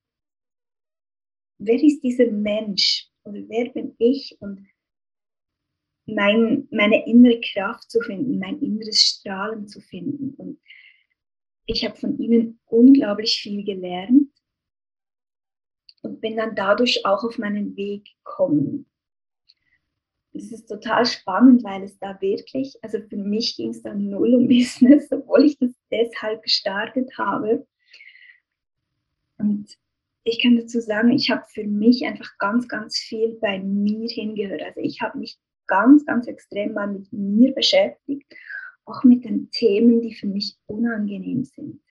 wer 1.59 1.83
ist 1.83 2.01
dieser 2.01 2.31
Mensch? 2.31 3.11
Oder 3.25 3.47
wer 3.47 3.69
bin 3.69 3.93
ich? 3.99 4.35
Und 4.39 4.67
mein, 6.07 6.67
meine 6.71 7.05
innere 7.05 7.39
Kraft 7.39 7.91
zu 7.91 8.01
finden, 8.01 8.39
mein 8.39 8.59
inneres 8.59 8.99
Strahlen 8.99 9.67
zu 9.67 9.81
finden. 9.81 10.33
Und 10.33 10.59
ich 11.67 11.85
habe 11.85 11.95
von 11.95 12.17
ihnen 12.17 12.59
unglaublich 12.65 13.39
viel 13.39 13.63
gelernt 13.63 14.31
und 16.01 16.21
bin 16.21 16.37
dann 16.37 16.55
dadurch 16.55 17.05
auch 17.05 17.23
auf 17.23 17.37
meinen 17.37 17.75
Weg 17.75 18.09
gekommen. 18.23 18.86
Das 20.37 20.51
ist 20.51 20.67
total 20.67 21.05
spannend, 21.05 21.63
weil 21.63 21.83
es 21.83 21.97
da 21.99 22.19
wirklich, 22.21 22.77
also 22.81 22.99
für 23.09 23.17
mich 23.17 23.57
ging 23.57 23.69
es 23.69 23.81
dann 23.81 24.09
null 24.09 24.35
um 24.35 24.47
Business, 24.47 25.11
obwohl 25.11 25.45
ich 25.45 25.57
das 25.57 25.71
deshalb 25.91 26.43
gestartet 26.43 27.11
habe. 27.17 27.65
Und 29.37 29.77
ich 30.23 30.41
kann 30.41 30.57
dazu 30.57 30.79
sagen, 30.79 31.11
ich 31.11 31.31
habe 31.31 31.43
für 31.47 31.63
mich 31.63 32.05
einfach 32.05 32.37
ganz, 32.37 32.67
ganz 32.67 32.97
viel 32.97 33.37
bei 33.39 33.59
mir 33.59 34.09
hingehört. 34.09 34.61
Also 34.61 34.81
ich 34.81 35.01
habe 35.01 35.17
mich 35.19 35.37
ganz, 35.67 36.05
ganz 36.05 36.27
extrem 36.27 36.73
mal 36.73 36.87
mit 36.87 37.11
mir 37.11 37.53
beschäftigt, 37.53 38.25
auch 38.85 39.03
mit 39.03 39.25
den 39.25 39.49
Themen, 39.51 40.01
die 40.01 40.13
für 40.13 40.27
mich 40.27 40.57
unangenehm 40.65 41.43
sind. 41.43 41.81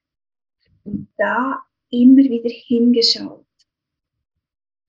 Und 0.85 1.09
da 1.17 1.63
immer 1.91 2.23
wieder 2.23 2.51
hingeschaut. 2.51 3.46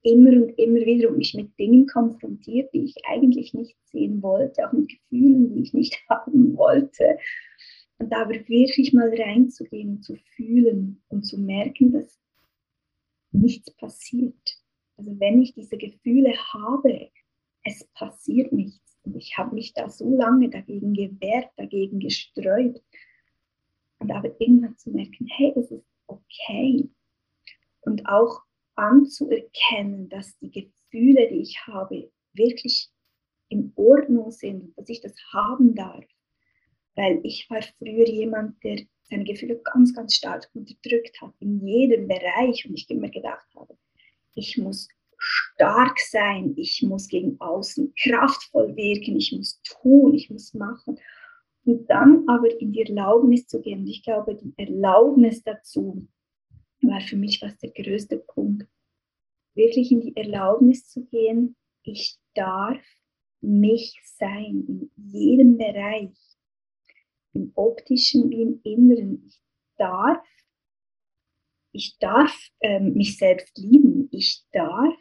Immer 0.07 0.29
und 0.41 0.49
immer 0.57 0.85
wieder 0.85 1.09
und 1.09 1.17
mich 1.17 1.33
mit 1.33 1.57
Dingen 1.59 1.85
konfrontiert, 1.85 2.73
die 2.73 2.85
ich 2.85 2.95
eigentlich 3.09 3.53
nicht 3.53 3.75
sehen 3.83 4.21
wollte, 4.21 4.65
auch 4.65 4.71
mit 4.71 4.87
Gefühlen, 4.89 5.53
die 5.53 5.61
ich 5.63 5.73
nicht 5.73 5.97
haben 6.09 6.55
wollte. 6.55 7.17
Und 7.97 8.11
da 8.11 8.21
aber 8.21 8.47
wirklich 8.47 8.93
mal 8.93 9.09
reinzugehen 9.09 9.89
und 9.89 10.03
zu 10.03 10.15
fühlen 10.35 11.01
und 11.09 11.23
zu 11.23 11.37
merken, 11.37 11.91
dass 11.91 12.19
nichts 13.31 13.69
passiert. 13.71 14.61
Also 14.95 15.19
wenn 15.19 15.41
ich 15.41 15.53
diese 15.53 15.77
Gefühle 15.77 16.33
habe, 16.53 17.09
es 17.63 17.83
passiert 17.93 18.53
nichts. 18.53 18.97
Und 19.03 19.17
ich 19.17 19.37
habe 19.37 19.55
mich 19.55 19.73
da 19.73 19.89
so 19.89 20.09
lange 20.15 20.49
dagegen 20.49 20.93
gewehrt, 20.93 21.49
dagegen 21.57 21.99
gesträubt. 21.99 22.81
Und 23.99 24.11
aber 24.11 24.29
irgendwann 24.39 24.77
zu 24.77 24.91
merken, 24.91 25.27
hey, 25.35 25.51
das 25.55 25.71
ist 25.71 25.85
okay. 26.07 26.89
Und 27.81 28.07
auch 28.07 28.46
anzuerkennen, 28.77 30.09
dass 30.09 30.37
die 30.39 30.51
Gefühle, 30.51 31.27
die 31.29 31.41
ich 31.41 31.67
habe, 31.67 32.11
wirklich 32.33 32.89
in 33.49 33.73
Ordnung 33.75 34.31
sind, 34.31 34.77
dass 34.77 34.89
ich 34.89 35.01
das 35.01 35.15
haben 35.33 35.75
darf. 35.75 36.05
Weil 36.95 37.19
ich 37.23 37.49
war 37.49 37.61
früher 37.77 38.07
jemand, 38.07 38.63
der 38.63 38.81
seine 39.09 39.23
Gefühle 39.23 39.61
ganz, 39.63 39.93
ganz 39.93 40.15
stark 40.15 40.49
unterdrückt 40.53 41.21
hat, 41.21 41.33
in 41.39 41.65
jedem 41.65 42.07
Bereich. 42.07 42.65
Und 42.67 42.75
ich 42.75 42.89
immer 42.89 43.09
gedacht 43.09 43.47
habe, 43.55 43.77
ich 44.35 44.57
muss 44.57 44.87
stark 45.17 45.99
sein, 45.99 46.53
ich 46.57 46.83
muss 46.83 47.07
gegen 47.07 47.39
außen 47.39 47.93
kraftvoll 47.95 48.75
wirken, 48.75 49.15
ich 49.15 49.31
muss 49.31 49.61
tun, 49.63 50.13
ich 50.13 50.29
muss 50.29 50.53
machen. 50.53 50.99
Und 51.65 51.89
dann 51.89 52.25
aber 52.27 52.49
in 52.59 52.71
die 52.71 52.81
Erlaubnis 52.81 53.47
zu 53.47 53.61
gehen. 53.61 53.79
Und 53.79 53.87
ich 53.87 54.03
glaube, 54.03 54.35
die 54.35 54.53
Erlaubnis 54.57 55.43
dazu 55.43 56.07
war 56.81 57.01
für 57.01 57.17
mich 57.17 57.39
fast 57.39 57.61
der 57.61 57.71
größte 57.71 58.17
Punkt. 58.17 58.67
Wirklich 59.55 59.91
in 59.91 60.01
die 60.01 60.15
Erlaubnis 60.15 60.87
zu 60.87 61.05
gehen, 61.05 61.55
ich 61.83 62.17
darf 62.35 62.81
mich 63.41 63.99
sein 64.03 64.65
in 64.67 64.91
jedem 64.95 65.57
Bereich, 65.57 66.15
im 67.33 67.51
optischen 67.55 68.29
wie 68.29 68.41
im 68.41 68.61
inneren. 68.63 69.23
Ich 69.27 69.41
darf 69.77 70.23
ich 71.77 71.97
darf 71.99 72.35
ähm, 72.61 72.93
mich 72.93 73.17
selbst 73.17 73.55
lieben, 73.57 74.09
ich 74.11 74.43
darf 74.51 74.95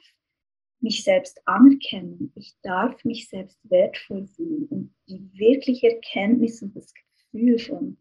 mich 0.81 1.05
selbst 1.05 1.41
anerkennen, 1.47 2.33
ich 2.35 2.55
darf 2.63 3.03
mich 3.05 3.29
selbst 3.29 3.59
wertvoll 3.65 4.27
fühlen 4.27 4.67
und 4.67 4.95
die 5.09 5.27
wirkliche 5.33 5.95
Erkenntnis 5.95 6.61
und 6.63 6.77
das 6.77 6.93
Gefühl 6.93 7.59
von 7.59 7.97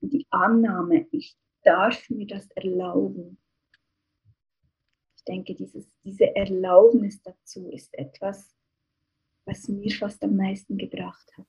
und 0.00 0.12
die 0.12 0.26
Annahme, 0.30 1.06
ich 1.12 1.36
darf 1.66 2.08
mir 2.10 2.26
das 2.26 2.48
erlauben. 2.52 3.38
Ich 5.16 5.24
denke, 5.24 5.54
dieses, 5.54 5.88
diese 6.04 6.34
Erlaubnis 6.36 7.20
dazu 7.22 7.68
ist 7.70 7.92
etwas, 7.98 8.54
was 9.44 9.68
mir 9.68 9.90
fast 9.90 10.22
am 10.22 10.36
meisten 10.36 10.78
gebracht 10.78 11.30
hat. 11.36 11.46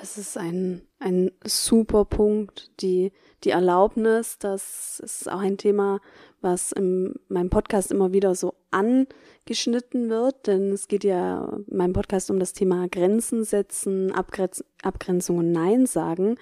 Das 0.00 0.18
ist 0.18 0.36
ein, 0.36 0.82
ein 0.98 1.30
super 1.44 2.04
Punkt. 2.04 2.70
Die, 2.80 3.12
die 3.44 3.50
Erlaubnis, 3.50 4.38
das 4.38 5.00
ist 5.00 5.30
auch 5.30 5.38
ein 5.38 5.56
Thema, 5.56 6.00
was 6.40 6.72
in 6.72 7.14
meinem 7.28 7.48
Podcast 7.48 7.92
immer 7.92 8.12
wieder 8.12 8.34
so 8.34 8.54
angeschnitten 8.72 10.10
wird, 10.10 10.48
denn 10.48 10.72
es 10.72 10.88
geht 10.88 11.04
ja 11.04 11.58
in 11.68 11.76
meinem 11.76 11.92
Podcast 11.92 12.30
um 12.30 12.40
das 12.40 12.52
Thema 12.52 12.88
Grenzen 12.88 13.44
setzen, 13.44 14.12
Abgrenz 14.12 14.64
Abgrenzung 14.82 15.38
und 15.38 15.52
Nein 15.52 15.86
sagen. 15.86 16.36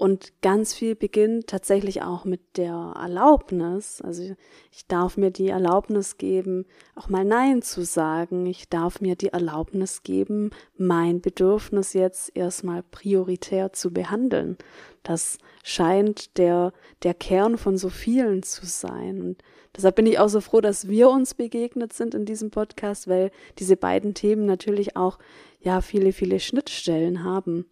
Und 0.00 0.32
ganz 0.40 0.72
viel 0.72 0.94
beginnt 0.94 1.48
tatsächlich 1.48 2.00
auch 2.00 2.24
mit 2.24 2.40
der 2.56 2.94
Erlaubnis. 2.96 4.00
Also 4.00 4.34
ich 4.72 4.86
darf 4.86 5.18
mir 5.18 5.30
die 5.30 5.48
Erlaubnis 5.48 6.16
geben, 6.16 6.64
auch 6.94 7.10
mal 7.10 7.22
Nein 7.22 7.60
zu 7.60 7.84
sagen. 7.84 8.46
Ich 8.46 8.70
darf 8.70 9.02
mir 9.02 9.14
die 9.14 9.28
Erlaubnis 9.28 10.02
geben, 10.02 10.52
mein 10.78 11.20
Bedürfnis 11.20 11.92
jetzt 11.92 12.34
erstmal 12.34 12.82
prioritär 12.82 13.74
zu 13.74 13.92
behandeln. 13.92 14.56
Das 15.02 15.36
scheint 15.62 16.38
der, 16.38 16.72
der 17.02 17.12
Kern 17.12 17.58
von 17.58 17.76
so 17.76 17.90
vielen 17.90 18.42
zu 18.42 18.64
sein. 18.64 19.20
Und 19.20 19.42
deshalb 19.76 19.96
bin 19.96 20.06
ich 20.06 20.18
auch 20.18 20.30
so 20.30 20.40
froh, 20.40 20.62
dass 20.62 20.88
wir 20.88 21.10
uns 21.10 21.34
begegnet 21.34 21.92
sind 21.92 22.14
in 22.14 22.24
diesem 22.24 22.50
Podcast, 22.50 23.06
weil 23.06 23.30
diese 23.58 23.76
beiden 23.76 24.14
Themen 24.14 24.46
natürlich 24.46 24.96
auch, 24.96 25.18
ja, 25.60 25.82
viele, 25.82 26.14
viele 26.14 26.40
Schnittstellen 26.40 27.22
haben. 27.22 27.66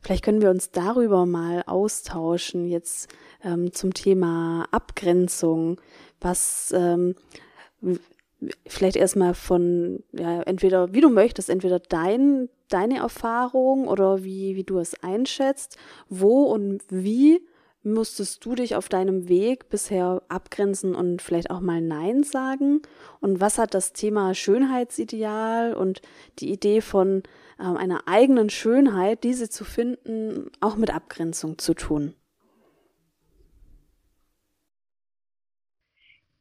Vielleicht 0.00 0.24
können 0.24 0.42
wir 0.42 0.50
uns 0.50 0.70
darüber 0.70 1.26
mal 1.26 1.62
austauschen, 1.66 2.66
jetzt 2.66 3.08
ähm, 3.44 3.72
zum 3.72 3.94
Thema 3.94 4.66
Abgrenzung. 4.70 5.80
Was, 6.20 6.74
ähm, 6.76 7.14
vielleicht 8.66 8.96
erstmal 8.96 9.34
von, 9.34 10.02
ja, 10.12 10.42
entweder 10.42 10.92
wie 10.92 11.00
du 11.00 11.10
möchtest, 11.10 11.50
entweder 11.50 11.78
dein, 11.78 12.48
deine 12.68 12.98
Erfahrung 12.98 13.88
oder 13.88 14.24
wie, 14.24 14.56
wie 14.56 14.64
du 14.64 14.78
es 14.78 15.02
einschätzt, 15.02 15.76
wo 16.08 16.44
und 16.44 16.82
wie 16.88 17.40
musstest 17.82 18.44
du 18.44 18.54
dich 18.54 18.76
auf 18.76 18.88
deinem 18.88 19.28
Weg 19.28 19.70
bisher 19.70 20.22
abgrenzen 20.28 20.94
und 20.94 21.22
vielleicht 21.22 21.50
auch 21.50 21.60
mal 21.60 21.80
Nein 21.80 22.22
sagen? 22.22 22.82
Und 23.20 23.40
was 23.40 23.58
hat 23.58 23.74
das 23.74 23.92
Thema 23.92 24.34
Schönheitsideal 24.34 25.74
und 25.74 26.02
die 26.38 26.52
Idee 26.52 26.80
von 26.80 27.22
äh, 27.60 27.78
einer 27.78 28.08
eigenen 28.08 28.50
Schönheit, 28.50 29.24
diese 29.24 29.48
zu 29.48 29.64
finden, 29.64 30.50
auch 30.60 30.76
mit 30.76 30.92
Abgrenzung 30.92 31.58
zu 31.58 31.74
tun? 31.74 32.14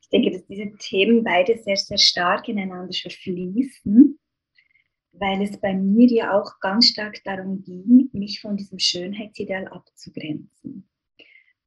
Ich 0.01 0.10
denke, 0.10 0.32
dass 0.32 0.45
diese 0.47 0.71
Themen 0.79 1.23
beide 1.23 1.58
sehr, 1.58 1.77
sehr 1.77 1.99
stark 1.99 2.47
ineinander 2.47 2.93
verfließen, 2.93 4.19
weil 5.12 5.41
es 5.43 5.60
bei 5.60 5.75
mir 5.75 6.08
ja 6.08 6.39
auch 6.39 6.60
ganz 6.62 6.88
stark 6.88 7.23
darum 7.23 7.62
ging, 7.63 8.10
mich 8.13 8.41
von 8.41 8.58
diesem 8.58 8.79
Schönheitsideal 8.79 9.67
abzugrenzen 9.67 10.89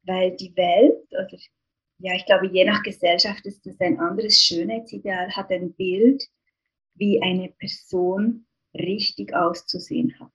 weil 0.04 0.36
die 0.36 0.54
Welt, 0.56 1.06
oder 1.10 1.38
ja, 1.98 2.14
ich 2.14 2.26
glaube, 2.26 2.48
je 2.48 2.64
nach 2.64 2.82
Gesellschaft 2.82 3.46
ist 3.46 3.66
es 3.66 3.80
ein 3.80 3.98
anderes 3.98 4.40
Schönheitsideal, 4.40 5.30
hat 5.34 5.50
ein 5.50 5.72
Bild, 5.74 6.24
wie 6.94 7.22
eine 7.22 7.48
Person 7.48 8.46
richtig 8.74 9.34
auszusehen 9.34 10.18
hat. 10.18 10.30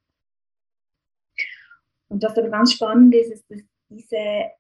Und 2.10 2.24
was 2.24 2.38
aber 2.38 2.50
ganz 2.50 2.74
spannend 2.74 3.14
ist, 3.16 3.32
ist, 3.32 3.50
dass 3.50 3.62
diese, 3.90 4.52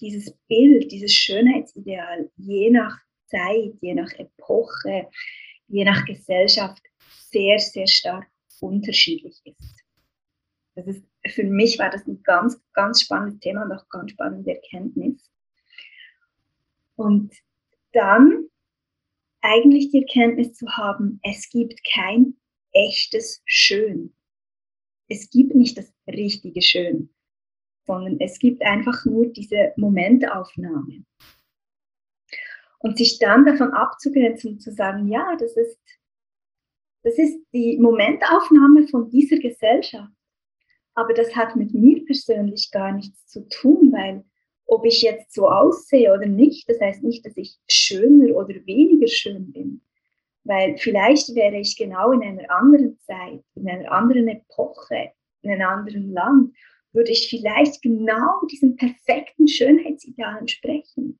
dieses 0.00 0.32
Bild, 0.48 0.90
dieses 0.92 1.12
Schönheitsideal 1.14 2.30
je 2.36 2.70
nach 2.70 2.98
Zeit, 3.26 3.74
je 3.80 3.94
nach 3.94 4.12
Epoche, 4.12 5.08
je 5.68 5.84
nach 5.84 6.04
Gesellschaft 6.04 6.82
sehr, 7.30 7.58
sehr 7.58 7.86
stark 7.86 8.26
unterschiedlich 8.60 9.40
ist. 9.44 9.84
Das 10.74 10.86
ist 10.86 11.04
für 11.26 11.44
mich 11.44 11.78
war 11.78 11.90
das 11.90 12.06
ein 12.06 12.22
ganz, 12.22 12.60
ganz 12.72 13.02
spannendes 13.02 13.40
Thema 13.40 13.64
und 13.64 13.72
auch 13.72 13.88
ganz 13.88 14.12
spannende 14.12 14.54
Erkenntnis. 14.54 15.30
Und 16.96 17.34
dann 17.92 18.46
eigentlich 19.40 19.90
die 19.90 20.02
Erkenntnis 20.02 20.54
zu 20.54 20.66
haben, 20.68 21.20
es 21.22 21.48
gibt 21.50 21.80
kein 21.84 22.36
echtes 22.72 23.42
Schön. 23.44 24.14
Es 25.08 25.30
gibt 25.30 25.54
nicht 25.54 25.76
das 25.76 25.92
richtige 26.06 26.62
Schön, 26.62 27.10
sondern 27.86 28.20
es 28.20 28.38
gibt 28.38 28.62
einfach 28.62 29.04
nur 29.04 29.26
diese 29.26 29.72
Momentaufnahme. 29.76 31.04
Und 32.78 32.96
sich 32.96 33.18
dann 33.18 33.44
davon 33.44 33.72
abzugrenzen 33.72 34.52
und 34.52 34.60
zu 34.60 34.72
sagen, 34.72 35.08
ja, 35.08 35.36
das 35.38 35.56
ist, 35.56 35.80
das 37.02 37.18
ist 37.18 37.38
die 37.52 37.78
Momentaufnahme 37.78 38.88
von 38.88 39.10
dieser 39.10 39.38
Gesellschaft. 39.38 40.12
Aber 40.94 41.12
das 41.12 41.34
hat 41.36 41.56
mit 41.56 41.74
mir 41.74 42.04
persönlich 42.04 42.70
gar 42.70 42.92
nichts 42.92 43.26
zu 43.26 43.48
tun, 43.48 43.92
weil 43.92 44.24
ob 44.66 44.84
ich 44.84 45.02
jetzt 45.02 45.34
so 45.34 45.48
aussehe 45.48 46.12
oder 46.12 46.26
nicht, 46.26 46.68
das 46.68 46.80
heißt 46.80 47.02
nicht, 47.02 47.26
dass 47.26 47.36
ich 47.36 47.58
schöner 47.68 48.36
oder 48.36 48.54
weniger 48.66 49.08
schön 49.08 49.50
bin. 49.52 49.82
Weil 50.44 50.76
vielleicht 50.78 51.34
wäre 51.34 51.58
ich 51.58 51.76
genau 51.76 52.12
in 52.12 52.22
einer 52.22 52.50
anderen 52.50 52.98
Zeit, 53.00 53.42
in 53.54 53.68
einer 53.68 53.90
anderen 53.92 54.28
Epoche, 54.28 55.12
in 55.42 55.50
einem 55.50 55.68
anderen 55.68 56.12
Land, 56.12 56.56
würde 56.92 57.10
ich 57.10 57.28
vielleicht 57.28 57.82
genau 57.82 58.40
diesem 58.50 58.76
perfekten 58.76 59.46
Schönheitsideal 59.46 60.38
entsprechen. 60.38 61.18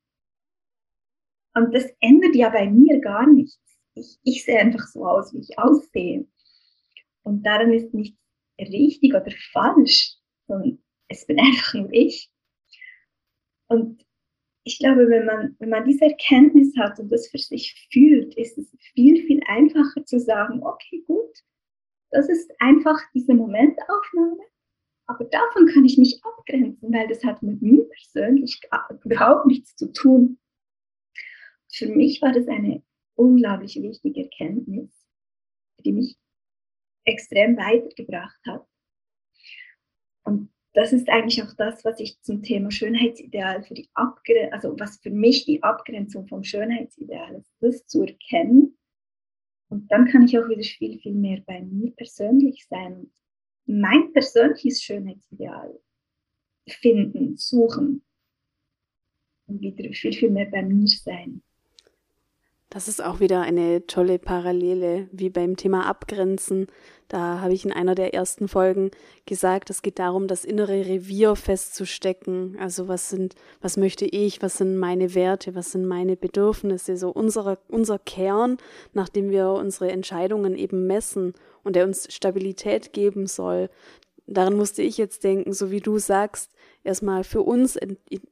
Und 1.54 1.74
das 1.74 1.86
ändert 2.00 2.34
ja 2.34 2.48
bei 2.48 2.68
mir 2.68 3.00
gar 3.00 3.26
nichts. 3.26 3.60
Ich, 3.94 4.18
ich 4.24 4.44
sehe 4.44 4.58
einfach 4.58 4.86
so 4.88 5.06
aus, 5.06 5.32
wie 5.34 5.40
ich 5.40 5.58
aussehe. 5.58 6.26
Und 7.22 7.44
daran 7.44 7.72
ist 7.72 7.92
nichts 7.92 8.18
richtig 8.58 9.14
oder 9.14 9.30
falsch, 9.52 10.16
sondern 10.46 10.82
es 11.08 11.26
bin 11.26 11.38
einfach 11.40 11.74
nur 11.74 11.92
ich. 11.92 12.30
Und 13.68 14.04
ich 14.64 14.78
glaube, 14.78 15.08
wenn 15.08 15.26
man, 15.26 15.56
wenn 15.58 15.70
man 15.70 15.84
diese 15.84 16.04
Erkenntnis 16.04 16.76
hat 16.76 16.98
und 16.98 17.10
das 17.10 17.28
für 17.28 17.38
sich 17.38 17.88
fühlt, 17.92 18.34
ist 18.36 18.58
es 18.58 18.70
viel, 18.94 19.24
viel 19.26 19.40
einfacher 19.46 19.99
zu 20.10 20.20
sagen, 20.20 20.62
okay, 20.62 21.02
gut, 21.06 21.38
das 22.10 22.28
ist 22.28 22.52
einfach 22.58 22.98
diese 23.14 23.34
Momentaufnahme, 23.34 24.42
aber 25.06 25.24
davon 25.24 25.66
kann 25.66 25.84
ich 25.84 25.96
mich 25.98 26.20
abgrenzen, 26.24 26.92
weil 26.92 27.08
das 27.08 27.24
hat 27.24 27.42
mit 27.42 27.62
mir 27.62 27.88
persönlich 27.88 28.60
überhaupt 29.04 29.46
nichts 29.46 29.74
zu 29.74 29.92
tun. 29.92 30.38
Für 31.72 31.88
mich 31.88 32.20
war 32.20 32.32
das 32.32 32.48
eine 32.48 32.82
unglaublich 33.14 33.76
wichtige 33.80 34.24
Erkenntnis, 34.24 34.90
die 35.84 35.92
mich 35.92 36.16
extrem 37.04 37.56
weitergebracht 37.56 38.40
hat. 38.46 38.66
Und 40.24 40.52
das 40.74 40.92
ist 40.92 41.08
eigentlich 41.08 41.42
auch 41.42 41.54
das, 41.56 41.84
was 41.84 41.98
ich 41.98 42.20
zum 42.22 42.42
Thema 42.42 42.70
Schönheitsideal 42.70 43.64
für 43.64 43.74
die 43.74 43.88
Abgrenzung, 43.94 44.52
also 44.52 44.78
was 44.78 44.98
für 44.98 45.10
mich 45.10 45.44
die 45.44 45.62
Abgrenzung 45.62 46.28
vom 46.28 46.44
Schönheitsideal 46.44 47.36
ist, 47.36 47.52
das 47.60 47.86
zu 47.86 48.02
erkennen. 48.02 48.78
Und 49.70 49.90
dann 49.90 50.08
kann 50.08 50.24
ich 50.24 50.36
auch 50.36 50.48
wieder 50.48 50.62
viel, 50.62 50.98
viel 50.98 51.14
mehr 51.14 51.40
bei 51.46 51.62
mir 51.62 51.92
persönlich 51.92 52.66
sein. 52.68 53.10
Mein 53.66 54.12
persönliches 54.12 54.82
Schönheitsideal 54.82 55.80
finden, 56.68 57.36
suchen 57.36 58.02
und 59.46 59.60
wieder 59.60 59.92
viel, 59.92 60.12
viel 60.12 60.30
mehr 60.30 60.46
bei 60.46 60.62
mir 60.62 60.88
sein. 60.88 61.42
Das 62.72 62.86
ist 62.86 63.02
auch 63.02 63.18
wieder 63.18 63.40
eine 63.40 63.84
tolle 63.88 64.20
Parallele, 64.20 65.08
wie 65.10 65.28
beim 65.28 65.56
Thema 65.56 65.86
Abgrenzen. 65.86 66.68
Da 67.08 67.40
habe 67.40 67.52
ich 67.52 67.64
in 67.64 67.72
einer 67.72 67.96
der 67.96 68.14
ersten 68.14 68.46
Folgen 68.46 68.92
gesagt, 69.26 69.70
es 69.70 69.82
geht 69.82 69.98
darum, 69.98 70.28
das 70.28 70.44
innere 70.44 70.86
Revier 70.86 71.34
festzustecken. 71.34 72.56
Also 72.60 72.86
was 72.86 73.10
sind, 73.10 73.34
was 73.60 73.76
möchte 73.76 74.04
ich, 74.04 74.40
was 74.40 74.58
sind 74.58 74.78
meine 74.78 75.16
Werte, 75.16 75.56
was 75.56 75.72
sind 75.72 75.84
meine 75.84 76.16
Bedürfnisse, 76.16 76.96
so 76.96 77.10
unsere, 77.10 77.58
unser 77.66 77.98
Kern, 77.98 78.58
nachdem 78.92 79.30
wir 79.30 79.48
unsere 79.48 79.90
Entscheidungen 79.90 80.54
eben 80.54 80.86
messen 80.86 81.34
und 81.64 81.74
der 81.74 81.86
uns 81.86 82.06
Stabilität 82.14 82.92
geben 82.92 83.26
soll. 83.26 83.68
Daran 84.28 84.56
musste 84.56 84.82
ich 84.82 84.96
jetzt 84.96 85.24
denken, 85.24 85.52
so 85.52 85.72
wie 85.72 85.80
du 85.80 85.98
sagst, 85.98 86.52
erstmal 86.84 87.24
für 87.24 87.42
uns 87.42 87.78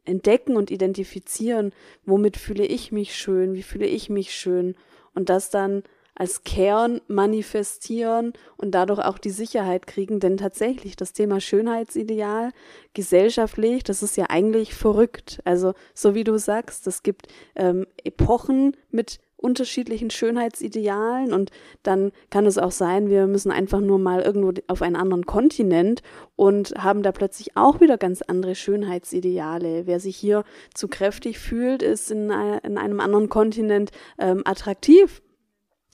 entdecken 0.04 0.56
und 0.56 0.70
identifizieren, 0.70 1.72
womit 2.04 2.36
fühle 2.36 2.64
ich 2.64 2.92
mich 2.92 3.16
schön, 3.16 3.54
wie 3.54 3.62
fühle 3.62 3.86
ich 3.86 4.10
mich 4.10 4.34
schön 4.34 4.74
und 5.14 5.28
das 5.28 5.50
dann 5.50 5.82
als 6.18 6.42
Kern 6.42 7.00
manifestieren 7.06 8.32
und 8.56 8.72
dadurch 8.72 8.98
auch 8.98 9.18
die 9.18 9.30
Sicherheit 9.30 9.86
kriegen, 9.86 10.18
denn 10.18 10.36
tatsächlich 10.36 10.96
das 10.96 11.12
Thema 11.12 11.40
Schönheitsideal 11.40 12.50
gesellschaftlich, 12.92 13.84
das 13.84 14.02
ist 14.02 14.16
ja 14.16 14.26
eigentlich 14.28 14.74
verrückt. 14.74 15.40
Also 15.44 15.74
so 15.94 16.16
wie 16.16 16.24
du 16.24 16.36
sagst, 16.36 16.88
es 16.88 17.04
gibt 17.04 17.28
ähm, 17.54 17.86
Epochen 18.02 18.76
mit 18.90 19.20
unterschiedlichen 19.38 20.10
Schönheitsidealen 20.10 21.32
und 21.32 21.50
dann 21.82 22.12
kann 22.28 22.44
es 22.44 22.58
auch 22.58 22.72
sein, 22.72 23.08
wir 23.08 23.26
müssen 23.26 23.50
einfach 23.50 23.80
nur 23.80 23.98
mal 23.98 24.20
irgendwo 24.20 24.52
auf 24.66 24.82
einen 24.82 24.96
anderen 24.96 25.26
Kontinent 25.26 26.02
und 26.36 26.74
haben 26.76 27.02
da 27.02 27.12
plötzlich 27.12 27.56
auch 27.56 27.80
wieder 27.80 27.96
ganz 27.96 28.20
andere 28.20 28.54
Schönheitsideale. 28.54 29.86
Wer 29.86 30.00
sich 30.00 30.16
hier 30.16 30.44
zu 30.74 30.88
kräftig 30.88 31.38
fühlt, 31.38 31.82
ist 31.82 32.10
in, 32.10 32.30
in 32.30 32.78
einem 32.78 33.00
anderen 33.00 33.28
Kontinent 33.28 33.90
ähm, 34.18 34.42
attraktiv. 34.44 35.22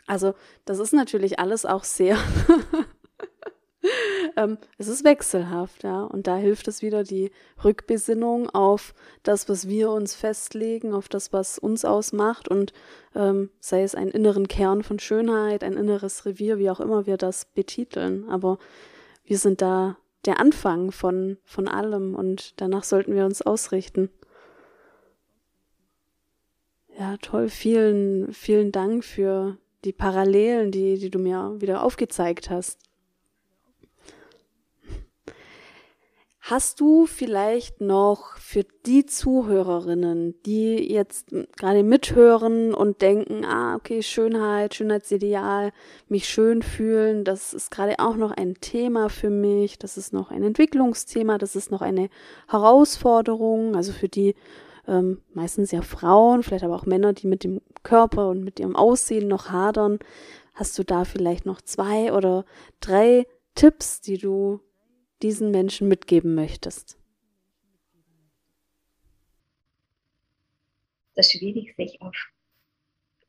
Also 0.06 0.34
das 0.64 0.78
ist 0.78 0.92
natürlich 0.92 1.38
alles 1.38 1.66
auch 1.66 1.84
sehr 1.84 2.16
ähm, 4.36 4.58
es 4.78 4.88
ist 4.88 5.04
wechselhaft, 5.04 5.84
ja. 5.84 6.02
Und 6.04 6.26
da 6.26 6.36
hilft 6.36 6.68
es 6.68 6.82
wieder 6.82 7.04
die 7.04 7.30
Rückbesinnung 7.62 8.48
auf 8.50 8.94
das, 9.22 9.48
was 9.48 9.68
wir 9.68 9.90
uns 9.90 10.14
festlegen, 10.14 10.94
auf 10.94 11.08
das, 11.08 11.32
was 11.32 11.58
uns 11.58 11.84
ausmacht 11.84 12.48
und 12.48 12.72
ähm, 13.14 13.50
sei 13.60 13.82
es 13.82 13.94
einen 13.94 14.10
inneren 14.10 14.48
Kern 14.48 14.82
von 14.82 14.98
Schönheit, 14.98 15.62
ein 15.64 15.74
inneres 15.74 16.26
Revier, 16.26 16.58
wie 16.58 16.70
auch 16.70 16.80
immer 16.80 17.06
wir 17.06 17.16
das 17.16 17.44
betiteln. 17.44 18.28
Aber 18.28 18.58
wir 19.24 19.38
sind 19.38 19.62
da 19.62 19.96
der 20.24 20.40
Anfang 20.40 20.90
von, 20.90 21.36
von 21.44 21.68
allem 21.68 22.14
und 22.14 22.60
danach 22.60 22.84
sollten 22.84 23.14
wir 23.14 23.26
uns 23.26 23.42
ausrichten. 23.42 24.10
Ja, 26.98 27.16
toll. 27.18 27.48
Vielen, 27.48 28.32
vielen 28.32 28.70
Dank 28.70 29.04
für 29.04 29.58
die 29.84 29.92
Parallelen, 29.92 30.70
die, 30.70 30.96
die 30.96 31.10
du 31.10 31.18
mir 31.18 31.56
wieder 31.58 31.82
aufgezeigt 31.82 32.50
hast. 32.50 32.78
Hast 36.46 36.78
du 36.78 37.06
vielleicht 37.06 37.80
noch 37.80 38.36
für 38.36 38.64
die 38.84 39.06
Zuhörerinnen, 39.06 40.34
die 40.44 40.92
jetzt 40.92 41.34
gerade 41.56 41.82
mithören 41.82 42.74
und 42.74 43.00
denken, 43.00 43.46
ah, 43.46 43.76
okay, 43.76 44.02
Schönheit, 44.02 44.74
Schönheitsideal, 44.74 45.72
mich 46.06 46.28
schön 46.28 46.60
fühlen, 46.60 47.24
das 47.24 47.54
ist 47.54 47.70
gerade 47.70 47.98
auch 47.98 48.16
noch 48.16 48.30
ein 48.30 48.56
Thema 48.60 49.08
für 49.08 49.30
mich, 49.30 49.78
das 49.78 49.96
ist 49.96 50.12
noch 50.12 50.30
ein 50.30 50.42
Entwicklungsthema, 50.42 51.38
das 51.38 51.56
ist 51.56 51.70
noch 51.70 51.80
eine 51.80 52.10
Herausforderung, 52.46 53.74
also 53.74 53.92
für 53.92 54.10
die 54.10 54.34
ähm, 54.86 55.22
meistens 55.32 55.70
ja 55.70 55.80
Frauen, 55.80 56.42
vielleicht 56.42 56.64
aber 56.64 56.76
auch 56.76 56.84
Männer, 56.84 57.14
die 57.14 57.26
mit 57.26 57.42
dem 57.44 57.62
Körper 57.84 58.28
und 58.28 58.44
mit 58.44 58.60
ihrem 58.60 58.76
Aussehen 58.76 59.28
noch 59.28 59.48
hadern. 59.48 59.98
Hast 60.52 60.78
du 60.78 60.82
da 60.82 61.06
vielleicht 61.06 61.46
noch 61.46 61.62
zwei 61.62 62.12
oder 62.12 62.44
drei 62.80 63.26
Tipps, 63.54 64.02
die 64.02 64.18
du 64.18 64.60
diesen 65.24 65.50
Menschen 65.50 65.88
mitgeben 65.88 66.34
möchtest? 66.34 66.98
Das 71.14 71.26
ist 71.26 71.38
schwierig, 71.38 71.74
sich 71.76 72.00
auf 72.02 72.14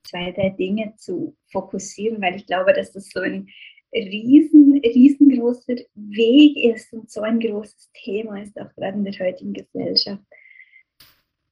zwei, 0.04 0.32
drei 0.34 0.50
Dinge 0.50 0.94
zu 0.98 1.36
fokussieren, 1.52 2.22
weil 2.22 2.36
ich 2.36 2.46
glaube, 2.46 2.74
dass 2.74 2.92
das 2.92 3.10
so 3.10 3.22
ein 3.22 3.48
riesen, 3.94 4.82
riesengroßer 4.84 5.76
Weg 5.94 6.58
ist 6.58 6.92
und 6.92 7.10
so 7.10 7.22
ein 7.22 7.40
großes 7.40 7.92
Thema 7.94 8.42
ist, 8.42 8.60
auch 8.60 8.74
gerade 8.76 8.98
in 8.98 9.06
der 9.06 9.18
heutigen 9.20 9.54
Gesellschaft. 9.54 10.24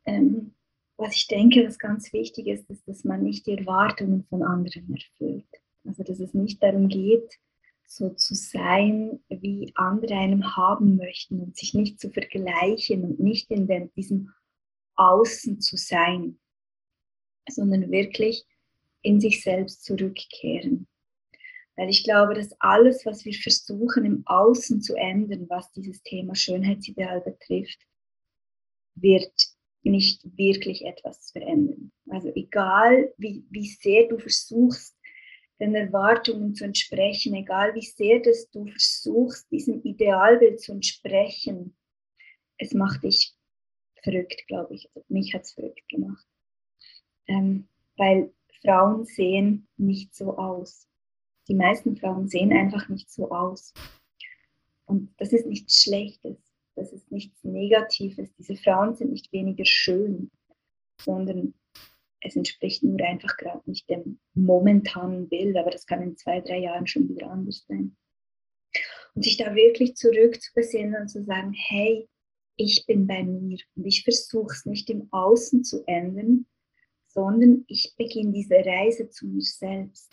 Ähm, 0.06 0.54
was 0.98 1.16
ich 1.16 1.28
denke, 1.28 1.66
was 1.66 1.80
ganz 1.80 2.12
wichtig 2.12 2.48
ist, 2.48 2.70
ist, 2.70 2.86
dass 2.88 3.06
man 3.06 3.24
nicht 3.24 3.48
die 3.48 3.58
Erwartungen 3.58 4.26
von 4.30 4.44
anderen 4.44 4.94
erfüllt. 4.94 5.48
Also, 5.86 6.04
dass 6.04 6.20
es 6.20 6.34
nicht 6.34 6.62
darum 6.62 6.90
geht, 6.90 7.40
so 7.96 8.10
zu 8.10 8.34
sein, 8.34 9.20
wie 9.30 9.72
andere 9.76 10.16
einem 10.16 10.56
haben 10.56 10.96
möchten 10.96 11.40
und 11.40 11.56
sich 11.56 11.74
nicht 11.74 12.00
zu 12.00 12.10
vergleichen 12.10 13.04
und 13.04 13.20
nicht 13.20 13.52
in 13.52 13.68
dem, 13.68 13.94
diesem 13.94 14.32
Außen 14.96 15.62
zu 15.62 15.78
sein, 15.78 16.40
sondern 17.48 17.92
wirklich 17.92 18.46
in 19.02 19.20
sich 19.20 19.44
selbst 19.44 19.84
zurückkehren. 19.84 20.88
Weil 21.76 21.90
ich 21.90 22.04
glaube, 22.04 22.34
dass 22.34 22.60
alles, 22.60 23.06
was 23.06 23.26
wir 23.26 23.34
versuchen 23.34 24.06
im 24.06 24.24
Außen 24.26 24.82
zu 24.82 24.96
ändern, 24.96 25.50
was 25.50 25.72
dieses 25.72 26.02
Thema 26.04 26.36
Schönheitsideal 26.36 27.22
betrifft, 27.22 27.80
wird 28.96 29.34
nicht 29.84 30.22
wirklich 30.38 30.86
etwas 30.86 31.32
verändern. 31.32 31.92
Also 32.10 32.32
egal, 32.36 33.14
wie, 33.18 33.46
wie 33.50 33.68
sehr 33.68 34.08
du 34.08 34.18
versuchst, 34.18 34.93
den 35.64 35.76
Erwartungen 35.76 36.54
zu 36.56 36.66
entsprechen, 36.66 37.34
egal 37.36 37.74
wie 37.74 37.82
sehr 37.82 38.20
dass 38.20 38.50
du 38.52 38.68
versuchst, 38.68 39.50
diesem 39.50 39.82
Idealbild 39.84 40.60
zu 40.60 40.74
entsprechen, 40.74 41.76
es 42.58 42.74
macht 42.74 43.04
dich 43.04 43.34
verrückt, 44.04 44.46
glaube 44.48 44.76
ich. 44.76 44.90
Also 44.94 45.06
mich 45.10 45.34
hat 45.34 45.44
es 45.44 45.54
verrückt 45.54 45.88
gemacht. 45.90 46.26
Ähm, 47.28 47.68
weil 47.98 48.34
Frauen 48.62 49.06
sehen 49.06 49.68
nicht 49.78 50.14
so 50.14 50.38
aus. 50.38 50.88
Die 51.48 51.56
meisten 51.56 51.96
Frauen 51.96 52.28
sehen 52.28 52.52
einfach 52.52 52.90
nicht 52.90 53.10
so 53.10 53.32
aus. 53.32 53.74
Und 54.86 55.14
das 55.18 55.32
ist 55.32 55.46
nichts 55.46 55.82
Schlechtes, 55.82 56.38
das 56.76 56.92
ist 56.92 57.10
nichts 57.12 57.44
Negatives. 57.44 58.34
Diese 58.38 58.56
Frauen 58.56 58.96
sind 58.96 59.12
nicht 59.12 59.32
weniger 59.32 59.66
schön, 59.66 60.30
sondern 61.00 61.54
es 62.24 62.36
entspricht 62.36 62.84
nur 62.84 63.00
einfach 63.02 63.36
gerade 63.38 63.70
nicht 63.70 63.90
dem 63.90 64.20
momentanen 64.34 65.28
Bild, 65.28 65.58
aber 65.58 65.72
das 65.72 65.86
kann 65.86 66.02
in 66.02 66.18
zwei, 66.18 66.42
drei 66.42 66.60
Jahren 66.60 66.88
schon 66.88 67.10
wieder 67.10 67.30
anders 67.30 67.66
sein. 67.68 67.96
Und 69.14 69.24
sich 69.24 69.38
da 69.38 69.54
wirklich 69.54 69.96
zurückzubesinnen 69.96 71.02
und 71.02 71.08
zu 71.10 71.24
sagen, 71.24 71.54
hey, 71.54 72.08
ich 72.56 72.86
bin 72.86 73.08
bei 73.08 73.24
mir 73.24 73.60
und 73.76 73.86
ich 73.86 74.04
versuche 74.04 74.54
es 74.54 74.66
nicht 74.66 74.90
im 74.90 75.08
Außen 75.12 75.64
zu 75.64 75.84
ändern, 75.86 76.46
sondern 77.08 77.66
ich 77.68 77.94
beginne 77.98 78.32
diese 78.32 78.56
Reise 78.56 79.10
zu 79.10 79.28
mir 79.28 79.42
selbst. 79.42 80.12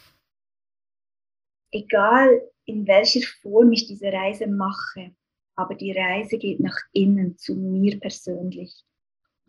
Egal 1.70 2.50
in 2.64 2.86
welcher 2.86 3.26
Form 3.40 3.72
ich 3.72 3.86
diese 3.86 4.12
Reise 4.12 4.46
mache, 4.46 5.14
aber 5.54 5.74
die 5.74 5.92
Reise 5.92 6.38
geht 6.38 6.60
nach 6.60 6.78
innen 6.92 7.36
zu 7.38 7.54
mir 7.54 7.98
persönlich. 8.00 8.84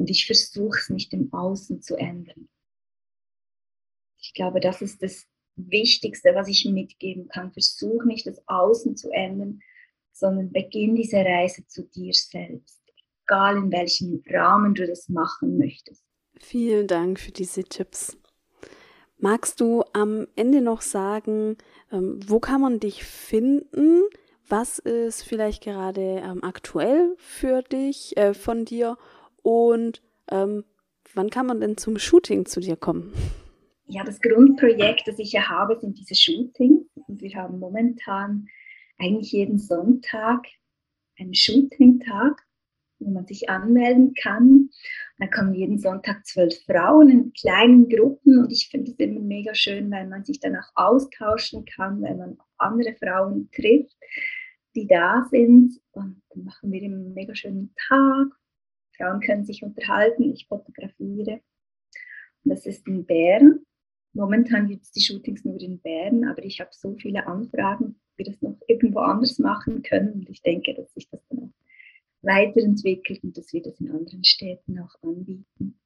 Und 0.01 0.09
ich 0.09 0.25
versuche 0.25 0.79
es 0.79 0.89
nicht 0.89 1.13
im 1.13 1.31
Außen 1.31 1.83
zu 1.83 1.95
ändern. 1.95 2.49
Ich 4.17 4.33
glaube, 4.33 4.59
das 4.59 4.81
ist 4.81 5.03
das 5.03 5.27
Wichtigste, 5.55 6.33
was 6.33 6.47
ich 6.47 6.65
mitgeben 6.65 7.27
kann. 7.27 7.53
Versuch 7.53 8.03
nicht 8.05 8.25
das 8.25 8.41
Außen 8.47 8.97
zu 8.97 9.11
ändern, 9.11 9.61
sondern 10.11 10.51
beginn 10.51 10.95
diese 10.95 11.17
Reise 11.17 11.67
zu 11.67 11.83
dir 11.83 12.13
selbst. 12.13 12.81
Egal 13.27 13.57
in 13.57 13.71
welchem 13.71 14.23
Rahmen 14.27 14.73
du 14.73 14.87
das 14.87 15.07
machen 15.07 15.59
möchtest. 15.59 16.03
Vielen 16.39 16.87
Dank 16.87 17.19
für 17.19 17.31
diese 17.31 17.63
Tipps. 17.63 18.17
Magst 19.19 19.61
du 19.61 19.83
am 19.93 20.25
Ende 20.35 20.61
noch 20.61 20.81
sagen, 20.81 21.57
ähm, 21.91 22.19
wo 22.25 22.39
kann 22.39 22.61
man 22.61 22.79
dich 22.79 23.03
finden? 23.03 24.01
Was 24.49 24.79
ist 24.79 25.21
vielleicht 25.21 25.63
gerade 25.63 26.23
ähm, 26.25 26.43
aktuell 26.43 27.13
für 27.19 27.61
dich, 27.61 28.17
äh, 28.17 28.33
von 28.33 28.65
dir? 28.65 28.97
Und 29.41 30.01
ähm, 30.29 30.63
wann 31.13 31.29
kann 31.29 31.47
man 31.47 31.59
denn 31.61 31.77
zum 31.77 31.97
Shooting 31.97 32.45
zu 32.45 32.59
dir 32.59 32.75
kommen? 32.75 33.13
Ja, 33.87 34.03
das 34.03 34.21
Grundprojekt, 34.21 35.07
das 35.07 35.19
ich 35.19 35.33
ja 35.33 35.49
habe, 35.49 35.77
sind 35.79 35.97
diese 35.99 36.15
Shootings. 36.15 36.87
Und 37.07 37.21
wir 37.21 37.35
haben 37.35 37.59
momentan 37.59 38.47
eigentlich 38.97 39.31
jeden 39.31 39.59
Sonntag 39.59 40.45
einen 41.19 41.33
Shooting-Tag, 41.33 42.41
wo 42.99 43.09
man 43.11 43.25
sich 43.25 43.49
anmelden 43.49 44.13
kann. 44.13 44.69
Da 45.17 45.27
kommen 45.27 45.53
jeden 45.53 45.79
Sonntag 45.79 46.25
zwölf 46.25 46.55
Frauen 46.65 47.09
in 47.09 47.33
kleinen 47.33 47.89
Gruppen 47.89 48.39
und 48.39 48.51
ich 48.51 48.69
finde 48.69 48.91
es 48.91 48.97
immer 48.97 49.19
mega 49.19 49.53
schön, 49.53 49.91
weil 49.91 50.07
man 50.07 50.23
sich 50.23 50.39
danach 50.39 50.71
austauschen 50.75 51.65
kann, 51.65 52.01
weil 52.01 52.15
man 52.15 52.37
andere 52.57 52.95
Frauen 52.95 53.49
trifft 53.51 53.97
die 54.75 54.87
da 54.87 55.27
sind. 55.29 55.79
Und 55.91 56.21
dann 56.29 56.43
machen 56.43 56.71
wir 56.71 56.81
einen 56.81 57.13
mega 57.13 57.35
schönen 57.35 57.73
Tag. 57.87 58.27
Frauen 59.01 59.19
können 59.19 59.45
sich 59.45 59.63
unterhalten, 59.63 60.31
ich 60.31 60.47
fotografiere. 60.47 61.41
Und 62.43 62.49
das 62.49 62.65
ist 62.65 62.87
in 62.87 63.05
Bern. 63.05 63.65
Momentan 64.13 64.67
gibt 64.67 64.83
es 64.83 64.91
die 64.91 65.01
Shootings 65.01 65.45
nur 65.45 65.59
in 65.61 65.79
Bern, 65.79 66.25
aber 66.25 66.43
ich 66.43 66.59
habe 66.59 66.69
so 66.73 66.95
viele 66.95 67.25
Anfragen, 67.25 67.99
wir 68.17 68.25
das 68.25 68.41
noch 68.41 68.57
irgendwo 68.67 68.99
anders 68.99 69.39
machen 69.39 69.81
können. 69.83 70.13
Und 70.13 70.29
ich 70.29 70.41
denke, 70.41 70.73
dass 70.73 70.93
sich 70.93 71.09
das 71.09 71.21
dann 71.29 71.39
auch 71.39 71.53
weiterentwickelt 72.21 73.23
und 73.23 73.37
dass 73.37 73.51
wir 73.53 73.61
das 73.61 73.79
in 73.79 73.89
anderen 73.89 74.23
Städten 74.23 74.79
auch 74.79 74.93
anbieten. 75.01 75.79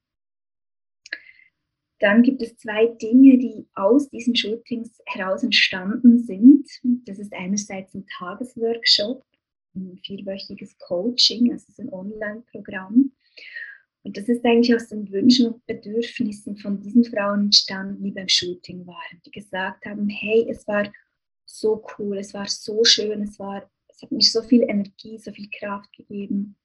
Dann 2.00 2.24
gibt 2.24 2.42
es 2.42 2.58
zwei 2.58 2.88
Dinge, 2.88 3.38
die 3.38 3.68
aus 3.74 4.10
diesen 4.10 4.36
Shootings 4.36 5.02
heraus 5.06 5.44
entstanden 5.44 6.20
sind. 6.20 6.68
Das 7.08 7.20
ist 7.20 7.34
einerseits 7.34 7.94
ein 7.94 8.06
Tagesworkshop, 8.18 9.24
ein 9.76 9.98
vierwöchiges 10.04 10.78
Coaching, 10.80 11.52
also 11.52 11.82
ein 11.82 11.92
Online-Programm. 11.92 13.12
Und 14.04 14.18
das 14.18 14.30
ist 14.30 14.46
eigentlich 14.46 14.76
aus 14.76 14.90
den 14.90 15.12
Wünschen 15.12 15.48
und 15.48 15.66
Bedürfnissen 15.66 16.58
von 16.58 16.80
diesen 16.80 17.04
Frauen 17.06 17.46
entstanden, 17.46 18.04
die 18.04 18.12
beim 18.12 18.30
Shooting 18.30 18.86
waren, 18.86 19.22
die 19.26 19.32
gesagt 19.32 19.86
haben, 19.86 20.08
hey, 20.10 20.46
es 20.48 20.68
war 20.68 20.92
so 21.46 21.84
cool, 21.98 22.20
es 22.20 22.34
war 22.34 22.48
so 22.48 22.84
schön, 22.84 23.24
es, 23.24 23.40
war, 23.40 23.68
es 23.88 24.04
hat 24.04 24.12
mir 24.12 24.22
so 24.22 24.44
viel 24.44 24.62
Energie, 24.62 25.18
so 25.18 25.32
viel 25.32 25.50
Kraft 25.50 25.92
gegeben. 25.94 26.56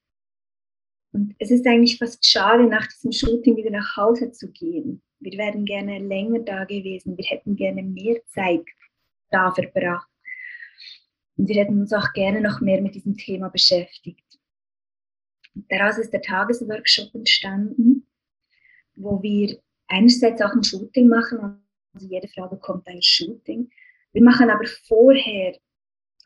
Und 1.12 1.35
es 1.38 1.51
ist 1.51 1.66
eigentlich 1.66 1.96
fast 1.96 2.29
schade, 2.29 2.64
nach 2.64 2.87
diesem 2.87 3.12
Shooting 3.12 3.57
wieder 3.57 3.70
nach 3.70 3.96
Hause 3.96 4.31
zu 4.33 4.51
gehen. 4.51 5.03
Wir 5.18 5.38
wären 5.38 5.64
gerne 5.64 5.99
länger 5.99 6.40
da 6.40 6.64
gewesen. 6.64 7.16
Wir 7.16 7.25
hätten 7.25 7.57
gerne 7.57 7.83
mehr 7.83 8.20
Zeit 8.27 8.64
da 9.31 9.51
verbracht. 9.51 10.10
Und 11.41 11.49
wir 11.49 11.57
hätten 11.57 11.80
uns 11.80 11.95
auch 11.95 12.12
gerne 12.12 12.43
noch 12.43 12.61
mehr 12.61 12.82
mit 12.82 12.95
diesem 12.95 13.16
Thema 13.16 13.49
beschäftigt. 13.49 14.38
Daraus 15.70 15.97
ist 15.97 16.12
der 16.12 16.20
Tagesworkshop 16.20 17.14
entstanden, 17.14 18.07
wo 18.95 19.22
wir 19.22 19.59
einerseits 19.88 20.43
auch 20.43 20.53
ein 20.53 20.62
Shooting 20.62 21.09
machen. 21.09 21.64
Also 21.95 22.07
jede 22.09 22.28
Frau 22.28 22.47
bekommt 22.47 22.86
ein 22.88 23.01
Shooting. 23.01 23.70
Wir 24.12 24.22
machen 24.22 24.51
aber 24.51 24.66
vorher 24.86 25.57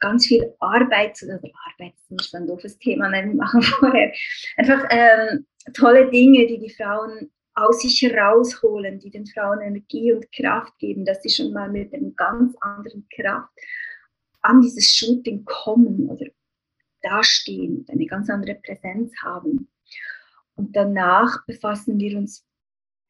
ganz 0.01 0.27
viel 0.27 0.53
Arbeit, 0.59 1.23
oder 1.23 1.35
Arbeit 1.35 1.95
ist 1.95 2.11
nicht 2.11 2.31
so 2.31 2.37
ein 2.37 2.49
doofes 2.49 2.77
Thema, 2.81 3.09
nein, 3.09 3.29
wir 3.29 3.37
machen 3.37 3.63
vorher 3.63 4.13
einfach 4.57 4.85
ähm, 4.91 5.47
tolle 5.75 6.11
Dinge, 6.11 6.49
die 6.49 6.59
die 6.59 6.71
Frauen 6.71 7.31
aus 7.55 7.83
sich 7.83 8.03
herausholen, 8.03 8.99
die 8.99 9.11
den 9.11 9.27
Frauen 9.27 9.61
Energie 9.61 10.13
und 10.13 10.27
Kraft 10.33 10.77
geben, 10.81 11.05
dass 11.05 11.23
sie 11.23 11.31
schon 11.31 11.53
mal 11.53 11.71
mit 11.71 11.95
einer 11.95 12.11
ganz 12.17 12.57
anderen 12.61 13.07
Kraft 13.15 13.53
an 14.45 14.61
dieses 14.61 14.95
Shooting 14.95 15.45
kommen 15.45 16.09
oder 16.09 16.27
dastehen, 17.03 17.85
eine 17.89 18.07
ganz 18.07 18.31
andere 18.31 18.55
Präsenz 18.57 19.13
haben. 19.23 19.71
Und 20.55 20.77
danach 20.77 21.45
befassen 21.47 21.99
wir 21.99 22.17
uns 22.19 22.47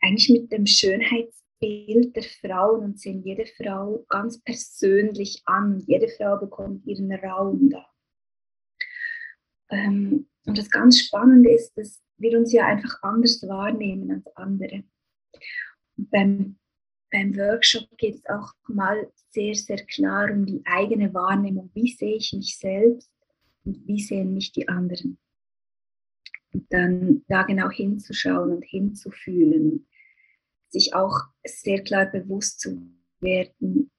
eigentlich 0.01 0.31
mit 0.31 0.53
dem 0.53 0.67
Schönheitsbild 0.67 2.15
der 2.17 2.23
Frauen 2.23 2.85
und 2.85 3.01
sehen 3.01 3.23
jede 3.23 3.47
Frau 3.47 4.05
ganz 4.09 4.41
persönlich 4.43 5.43
an. 5.45 5.81
Jede 5.87 6.09
Frau 6.09 6.39
bekommt 6.39 6.87
ihren 6.87 7.13
Raum 7.13 7.71
da. 7.71 7.87
Ähm, 9.71 10.29
und 10.47 10.59
das 10.59 10.71
ganz 10.71 11.01
Spannende 11.01 11.51
ist, 11.51 11.77
dass 11.77 12.03
wir 12.17 12.39
uns 12.39 12.53
ja 12.53 12.67
einfach 12.67 13.03
anders 13.03 13.43
wahrnehmen 13.43 14.11
als 14.11 14.37
andere. 14.37 14.85
Und 15.97 16.11
beim, 16.11 16.59
beim 17.15 17.37
Workshop 17.37 17.87
geht 17.97 18.17
es 18.17 18.27
auch 18.27 18.53
mal 18.67 19.09
sehr, 19.31 19.55
sehr 19.55 19.85
klar 19.87 20.33
um 20.33 20.45
die 20.45 20.63
eigene 20.65 21.15
Wahrnehmung. 21.15 21.71
Wie 21.73 21.93
sehe 21.93 22.17
ich 22.17 22.33
mich 22.33 22.59
selbst 22.59 23.09
und 23.65 23.87
wie 23.87 24.01
sehen 24.01 24.35
mich 24.35 24.51
die 24.51 24.67
anderen? 24.67 25.17
Und 26.53 26.67
dann 26.73 27.23
da 27.29 27.45
genau 27.45 27.71
hinzuschauen 27.71 28.51
und 28.51 28.65
hinzufühlen, 28.65 29.87
sich 30.71 30.93
auch 30.95 31.17
sehr 31.45 31.85
klar 31.85 32.07
bewusst 32.07 32.59
zu 32.59 32.83
werden, 33.21 33.93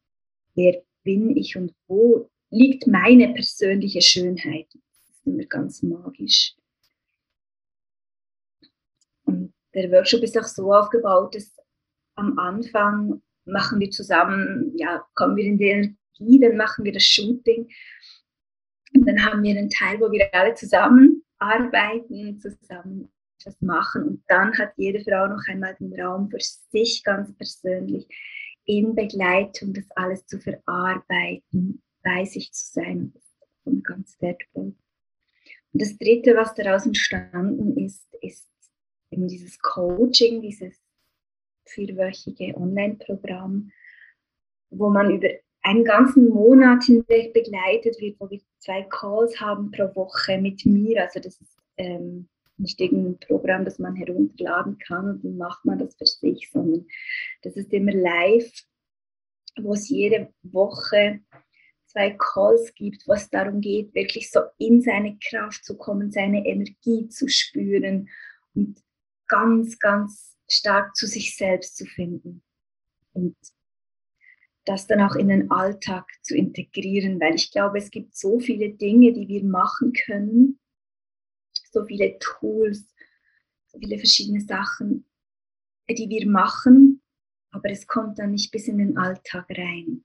wer 0.56 0.84
bin 1.04 1.38
ich 1.38 1.56
und 1.56 1.74
wo 1.88 2.30
liegt 2.50 2.86
meine 2.86 3.34
persönliche 3.34 4.02
Schönheit. 4.02 4.68
Das 4.74 5.10
ist 5.10 5.26
immer 5.26 5.46
ganz 5.46 5.82
magisch. 5.82 6.54
Und 9.24 9.54
der 9.74 9.90
Workshop 9.92 10.22
ist 10.22 10.38
auch 10.38 10.48
so 10.48 10.74
aufgebaut, 10.74 11.34
dass 11.36 11.55
am 12.16 12.38
Anfang 12.40 13.22
machen 13.46 13.80
wir 13.80 13.92
zusammen, 13.92 14.72
ja, 14.76 15.06
kommen 15.14 15.36
wir 15.36 15.46
in 15.46 15.58
die 15.58 15.66
Energie, 15.66 16.40
dann 16.40 16.58
machen 16.58 16.84
wir 16.84 16.92
das 16.92 17.04
Shooting. 17.04 17.70
Und 18.94 19.06
dann 19.08 19.24
haben 19.24 19.44
wir 19.44 19.52
einen 19.52 19.70
Teil, 19.70 20.00
wo 20.00 20.12
wir 20.12 20.34
alle 20.34 20.56
zusammen 20.56 21.24
arbeiten, 21.38 22.40
zusammen 22.40 23.12
etwas 23.40 23.62
machen. 23.62 24.04
Und 24.04 24.24
dann 24.28 24.58
hat 24.58 24.74
jede 24.78 25.04
Frau 25.04 25.28
noch 25.28 25.44
einmal 25.48 25.76
den 25.76 26.00
Raum 26.00 26.30
für 26.30 26.40
sich 26.40 27.04
ganz 27.04 27.36
persönlich 27.36 28.08
in 28.66 28.96
Begleitung, 28.96 29.74
das 29.74 29.86
alles 29.96 30.26
zu 30.26 30.40
verarbeiten, 30.40 31.84
bei 32.04 32.26
sich 32.26 32.52
zu 32.52 32.74
sein. 32.74 33.14
Das 33.14 33.74
ist 33.74 33.84
ganz 33.84 34.18
wertvoll. 34.22 34.76
Und 35.74 35.82
das 35.82 35.98
Dritte, 35.98 36.36
was 36.36 36.54
daraus 36.56 36.86
entstanden 36.86 37.78
ist, 37.78 38.08
ist 38.22 38.48
eben 39.12 39.28
dieses 39.28 39.60
Coaching, 39.60 40.42
dieses 40.42 40.85
vierwöchige 41.66 42.56
Online-Programm, 42.56 43.72
wo 44.70 44.90
man 44.90 45.12
über 45.12 45.30
einen 45.62 45.84
ganzen 45.84 46.30
Monat 46.30 46.84
hinweg 46.84 47.34
begleitet 47.34 48.00
wird, 48.00 48.20
wo 48.20 48.30
wir 48.30 48.40
zwei 48.60 48.84
Calls 48.84 49.40
haben 49.42 49.72
pro 49.72 49.96
Woche 49.96 50.38
mit 50.38 50.66
mir. 50.66 51.04
Also 51.04 51.20
das 51.20 51.42
ist 51.42 51.58
ähm, 51.78 52.30
nicht 52.58 52.80
irgendein 52.80 53.20
Programm, 53.20 53.66
das 53.66 53.80
man 53.80 53.96
herunterladen 53.96 54.78
kann 54.78 55.10
und 55.10 55.26
dann 55.26 55.38
macht 55.38 55.66
man 55.66 55.80
das 55.80 55.96
für 55.96 56.06
sich, 56.06 56.50
sondern 56.52 56.86
das 57.42 57.56
ist 57.58 57.74
immer 57.74 57.94
live, 57.94 58.52
wo 59.62 59.74
es 59.74 59.90
jede 59.90 60.34
Woche 60.44 61.22
zwei 61.86 62.12
Calls 62.12 62.74
gibt, 62.76 63.08
was 63.08 63.30
darum 63.30 63.62
geht, 63.62 63.94
wirklich 63.96 64.30
so 64.30 64.42
in 64.58 64.82
seine 64.82 65.18
Kraft 65.18 65.64
zu 65.64 65.78
kommen, 65.78 66.12
seine 66.12 66.46
Energie 66.46 67.08
zu 67.08 67.28
spüren 67.28 68.10
und 68.54 68.82
ganz, 69.28 69.80
ganz 69.80 70.35
stark 70.50 70.96
zu 70.96 71.08
sich 71.08 71.36
selbst 71.36 71.78
zu 71.78 71.86
finden. 71.86 72.44
Und 73.14 73.36
das 74.66 74.88
dann 74.88 75.02
auch 75.02 75.16
in 75.16 75.30
den 75.30 75.52
Alltag 75.52 76.06
zu 76.24 76.36
integrieren, 76.36 77.20
weil 77.20 77.36
ich 77.36 77.52
glaube, 77.52 77.78
es 77.78 77.92
gibt 77.92 78.16
so 78.16 78.40
viele 78.40 78.70
Dinge, 78.70 79.14
die 79.14 79.28
wir 79.28 79.44
machen 79.44 79.94
können, 79.94 80.60
so 81.72 81.86
viele 81.86 82.18
Tools, 82.20 82.86
so 83.68 83.78
viele 83.80 83.98
verschiedene 83.98 84.42
Sachen, 84.42 85.06
die 85.90 86.10
wir 86.10 86.28
machen, 86.28 87.02
aber 87.52 87.70
es 87.70 87.88
kommt 87.88 88.20
dann 88.20 88.32
nicht 88.32 88.52
bis 88.52 88.68
in 88.68 88.80
den 88.80 88.98
Alltag 88.98 89.46
rein. 89.52 90.04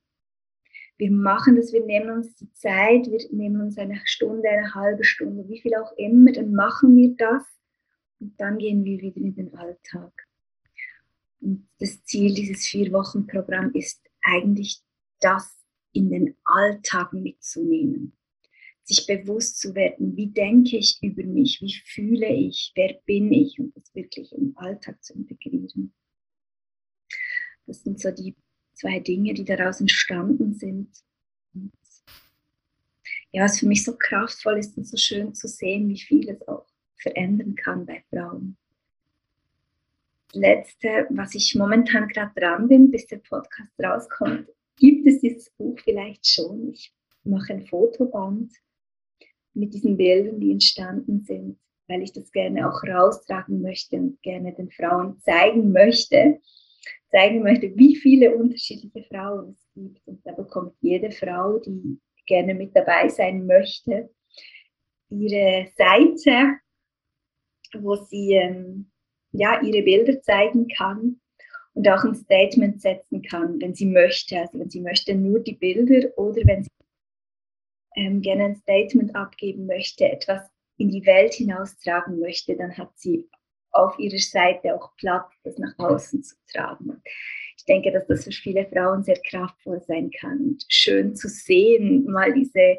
Wir 0.99 1.11
machen 1.11 1.57
das, 1.57 1.73
wir 1.73 1.85
nehmen 1.85 2.11
uns 2.11 2.35
die 2.37 2.53
Zeit, 2.53 3.07
wir 3.07 3.21
nehmen 3.33 3.63
uns 3.63 3.79
eine 3.79 4.01
Stunde, 4.05 4.49
eine 4.51 4.75
halbe 4.75 5.05
Stunde, 5.05 5.49
wie 5.49 5.61
viel 5.61 5.75
auch 5.75 5.97
immer, 5.97 6.33
dann 6.33 6.53
machen 6.53 6.95
wir 6.97 7.15
das 7.17 7.45
und 8.19 8.39
dann 8.39 8.59
gehen 8.59 8.85
wir 8.85 9.01
wieder 9.01 9.17
in 9.17 9.35
den 9.35 9.55
Alltag. 9.55 10.13
Und 11.41 11.69
das 11.79 12.03
Ziel 12.05 12.35
dieses 12.35 12.67
Vier-Wochen-Programms 12.67 13.75
ist 13.75 14.03
eigentlich 14.23 14.81
das 15.21 15.59
in 15.93 16.11
den 16.11 16.37
Alltag 16.45 17.13
mitzunehmen 17.13 18.17
sich 18.91 19.07
bewusst 19.07 19.61
zu 19.61 19.75
werden, 19.75 20.17
wie 20.17 20.29
denke 20.29 20.77
ich 20.77 20.99
über 21.01 21.23
mich, 21.23 21.61
wie 21.61 21.75
fühle 21.85 22.29
ich, 22.29 22.73
wer 22.75 23.01
bin 23.07 23.33
ich 23.33 23.59
und 23.59 23.75
das 23.77 23.95
wirklich 23.95 24.33
im 24.33 24.57
Alltag 24.57 25.03
zu 25.03 25.15
integrieren. 25.15 25.95
Das 27.67 27.85
sind 27.85 28.01
so 28.01 28.11
die 28.11 28.35
zwei 28.73 28.99
Dinge, 28.99 29.35
die 29.35 29.45
daraus 29.45 29.81
entstanden 29.81 30.55
sind. 30.55 30.91
Und 31.55 31.73
ja, 33.31 33.45
was 33.45 33.61
für 33.61 33.67
mich 33.67 33.85
so 33.85 33.97
kraftvoll 33.97 34.59
ist 34.59 34.77
und 34.77 34.87
so 34.87 34.97
schön 34.97 35.35
zu 35.35 35.47
sehen, 35.47 35.89
wie 35.89 36.01
viel 36.01 36.29
es 36.29 36.47
auch 36.49 36.67
verändern 36.97 37.55
kann 37.55 37.87
bei 37.87 38.03
Frauen. 38.11 38.57
Letzte, 40.33 41.07
was 41.11 41.35
ich 41.35 41.55
momentan 41.57 42.09
gerade 42.09 42.33
dran 42.37 42.69
bin, 42.69 42.91
bis 42.91 43.07
der 43.07 43.19
Podcast 43.19 43.73
rauskommt, 43.83 44.49
gibt 44.77 45.07
es 45.07 45.21
dieses 45.21 45.51
Buch 45.51 45.79
vielleicht 45.83 46.27
schon. 46.27 46.71
Ich 46.73 46.93
mache 47.25 47.53
ein 47.53 47.67
Fotoband 47.67 48.53
mit 49.55 49.75
diesen 49.75 49.97
Bildern, 49.97 50.41
die 50.41 50.53
entstanden 50.53 51.23
sind, 51.23 51.59
weil 51.89 52.03
ich 52.03 52.13
das 52.13 52.31
gerne 52.31 52.69
auch 52.69 52.83
raustragen 52.85 53.61
möchte 53.61 53.97
und 53.97 54.23
gerne 54.23 54.55
den 54.55 54.71
Frauen 54.71 55.19
zeigen 55.21 55.73
möchte, 55.73 56.41
zeigen 57.11 57.43
möchte, 57.43 57.77
wie 57.77 57.97
viele 57.97 58.35
unterschiedliche 58.35 59.03
Frauen 59.09 59.51
es 59.51 59.69
gibt. 59.75 60.07
Und 60.07 60.25
da 60.25 60.33
bekommt 60.33 60.75
jede 60.81 61.11
Frau, 61.11 61.59
die 61.59 61.99
gerne 62.27 62.55
mit 62.55 62.77
dabei 62.77 63.09
sein 63.09 63.47
möchte, 63.47 64.11
ihre 65.11 65.69
Seite, 65.77 66.59
wo 67.81 67.97
sie 67.97 68.35
ähm, 68.35 68.90
ja, 69.33 69.61
ihre 69.63 69.83
Bilder 69.83 70.21
zeigen 70.23 70.69
kann 70.69 71.21
und 71.75 71.89
auch 71.89 72.05
ein 72.05 72.15
Statement 72.15 72.81
setzen 72.81 73.23
kann, 73.23 73.61
wenn 73.61 73.75
sie 73.75 73.87
möchte. 73.87 74.39
Also 74.39 74.59
wenn 74.59 74.71
sie 74.71 74.81
möchte 74.81 75.15
nur 75.15 75.41
die 75.41 75.55
Bilder 75.55 76.09
oder 76.19 76.43
wenn 76.45 76.65
sie 76.65 76.71
ähm, 77.97 78.21
gerne 78.21 78.45
ein 78.45 78.57
Statement 78.57 79.15
abgeben 79.15 79.67
möchte, 79.67 80.05
etwas 80.05 80.43
in 80.79 80.91
die 80.91 81.05
Welt 81.07 81.35
hinaustragen 81.35 82.21
möchte, 82.21 82.57
dann 82.57 82.77
hat 82.77 82.91
sie 82.97 83.29
auf 83.73 83.99
ihrer 83.99 84.19
Seite 84.19 84.75
auch 84.75 84.97
Platz, 84.97 85.31
das 85.45 85.59
nach 85.59 85.79
außen 85.79 86.23
zu 86.23 86.35
tragen. 86.53 87.03
Ich 87.57 87.65
denke, 87.67 87.93
dass 87.93 88.07
das 88.07 88.25
für 88.25 88.33
viele 88.33 88.67
Frauen 88.67 89.03
sehr 89.03 89.21
kraftvoll 89.29 89.81
sein 89.87 90.11
kann 90.11 90.39
und 90.41 90.65
schön 90.69 91.15
zu 91.15 91.29
sehen, 91.29 92.05
mal 92.05 92.33
diese, 92.33 92.79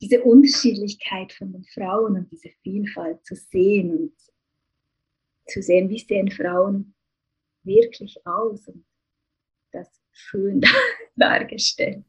diese 0.00 0.22
Unterschiedlichkeit 0.22 1.32
von 1.32 1.52
den 1.52 1.64
Frauen 1.64 2.16
und 2.16 2.30
diese 2.30 2.50
Vielfalt 2.62 3.24
zu 3.26 3.34
sehen 3.34 3.90
und 3.90 4.12
zu 5.46 5.62
sehen, 5.62 5.88
wie 5.88 5.98
sehen 5.98 6.30
Frauen 6.30 6.94
wirklich 7.64 8.26
aus 8.26 8.68
und 8.68 8.84
das 9.72 9.88
schön 10.12 10.62
dargestellt. 11.16 12.04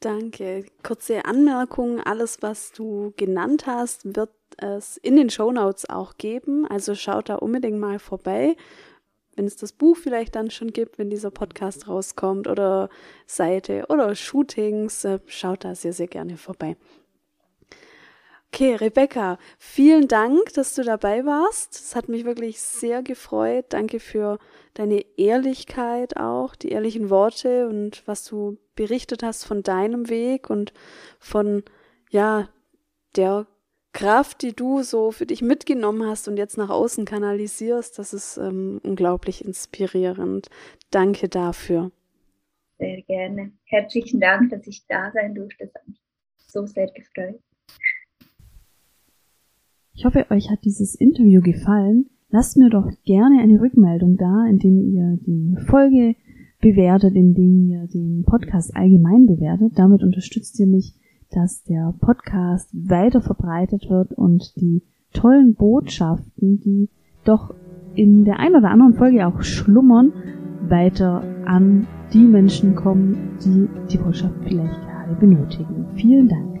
Danke. 0.00 0.66
Kurze 0.82 1.24
Anmerkung, 1.24 2.00
alles, 2.00 2.42
was 2.42 2.72
du 2.72 3.14
genannt 3.16 3.66
hast, 3.66 4.16
wird 4.16 4.30
es 4.58 4.98
in 4.98 5.16
den 5.16 5.30
Show 5.30 5.50
Notes 5.50 5.88
auch 5.88 6.18
geben. 6.18 6.66
Also 6.66 6.94
schaut 6.94 7.30
da 7.30 7.36
unbedingt 7.36 7.78
mal 7.78 7.98
vorbei. 7.98 8.54
Wenn 9.34 9.46
es 9.46 9.56
das 9.56 9.72
Buch 9.72 9.96
vielleicht 9.96 10.36
dann 10.36 10.50
schon 10.50 10.72
gibt, 10.72 10.98
wenn 10.98 11.10
dieser 11.10 11.30
Podcast 11.30 11.88
rauskommt 11.88 12.46
oder 12.46 12.88
Seite 13.26 13.86
oder 13.88 14.14
Shootings, 14.14 15.04
äh, 15.04 15.20
schaut 15.26 15.64
da 15.64 15.74
sehr, 15.74 15.92
sehr 15.92 16.06
gerne 16.06 16.36
vorbei. 16.36 16.76
Okay, 18.54 18.76
Rebecca, 18.76 19.36
vielen 19.58 20.06
Dank, 20.06 20.52
dass 20.54 20.76
du 20.76 20.84
dabei 20.84 21.26
warst. 21.26 21.74
Es 21.74 21.96
hat 21.96 22.08
mich 22.08 22.24
wirklich 22.24 22.60
sehr 22.60 23.02
gefreut. 23.02 23.64
Danke 23.70 23.98
für 23.98 24.38
deine 24.74 25.04
Ehrlichkeit 25.16 26.16
auch, 26.16 26.54
die 26.54 26.68
ehrlichen 26.68 27.10
Worte 27.10 27.66
und 27.66 28.06
was 28.06 28.24
du 28.24 28.58
berichtet 28.76 29.24
hast 29.24 29.42
von 29.44 29.64
deinem 29.64 30.08
Weg 30.08 30.50
und 30.50 30.72
von, 31.18 31.64
ja, 32.10 32.48
der 33.16 33.48
Kraft, 33.92 34.42
die 34.42 34.54
du 34.54 34.84
so 34.84 35.10
für 35.10 35.26
dich 35.26 35.42
mitgenommen 35.42 36.08
hast 36.08 36.28
und 36.28 36.36
jetzt 36.36 36.56
nach 36.56 36.70
außen 36.70 37.04
kanalisierst. 37.06 37.98
Das 37.98 38.14
ist 38.14 38.36
ähm, 38.36 38.80
unglaublich 38.84 39.44
inspirierend. 39.44 40.48
Danke 40.92 41.28
dafür. 41.28 41.90
Sehr 42.78 43.02
gerne. 43.02 43.50
Herzlichen 43.64 44.20
Dank, 44.20 44.50
dass 44.50 44.64
ich 44.68 44.86
da 44.86 45.10
sein 45.10 45.34
durfte. 45.34 45.66
Das 45.66 45.74
hat 45.74 45.88
mich 45.88 46.00
so 46.46 46.64
sehr 46.66 46.86
gefreut. 46.92 47.40
Ich 49.96 50.04
hoffe, 50.04 50.26
euch 50.30 50.50
hat 50.50 50.64
dieses 50.64 50.96
Interview 50.96 51.40
gefallen. 51.40 52.06
Lasst 52.28 52.56
mir 52.56 52.68
doch 52.68 52.90
gerne 53.04 53.40
eine 53.40 53.60
Rückmeldung 53.60 54.16
da, 54.16 54.44
indem 54.48 54.80
ihr 54.80 55.18
die 55.24 55.56
Folge 55.66 56.16
bewertet, 56.60 57.14
indem 57.14 57.68
ihr 57.68 57.86
den 57.86 58.24
Podcast 58.26 58.74
allgemein 58.74 59.26
bewertet. 59.26 59.74
Damit 59.76 60.02
unterstützt 60.02 60.58
ihr 60.58 60.66
mich, 60.66 60.94
dass 61.30 61.62
der 61.62 61.94
Podcast 62.00 62.68
weiter 62.72 63.20
verbreitet 63.20 63.88
wird 63.88 64.12
und 64.12 64.56
die 64.56 64.82
tollen 65.12 65.54
Botschaften, 65.54 66.60
die 66.60 66.88
doch 67.24 67.54
in 67.94 68.24
der 68.24 68.40
einen 68.40 68.56
oder 68.56 68.70
anderen 68.70 68.94
Folge 68.94 69.24
auch 69.24 69.42
schlummern, 69.42 70.12
weiter 70.68 71.22
an 71.46 71.86
die 72.12 72.24
Menschen 72.24 72.74
kommen, 72.74 73.38
die 73.44 73.68
die 73.92 73.98
Botschaft 73.98 74.34
vielleicht 74.42 74.80
gerade 74.80 75.14
benötigen. 75.20 75.86
Vielen 75.94 76.28
Dank. 76.28 76.54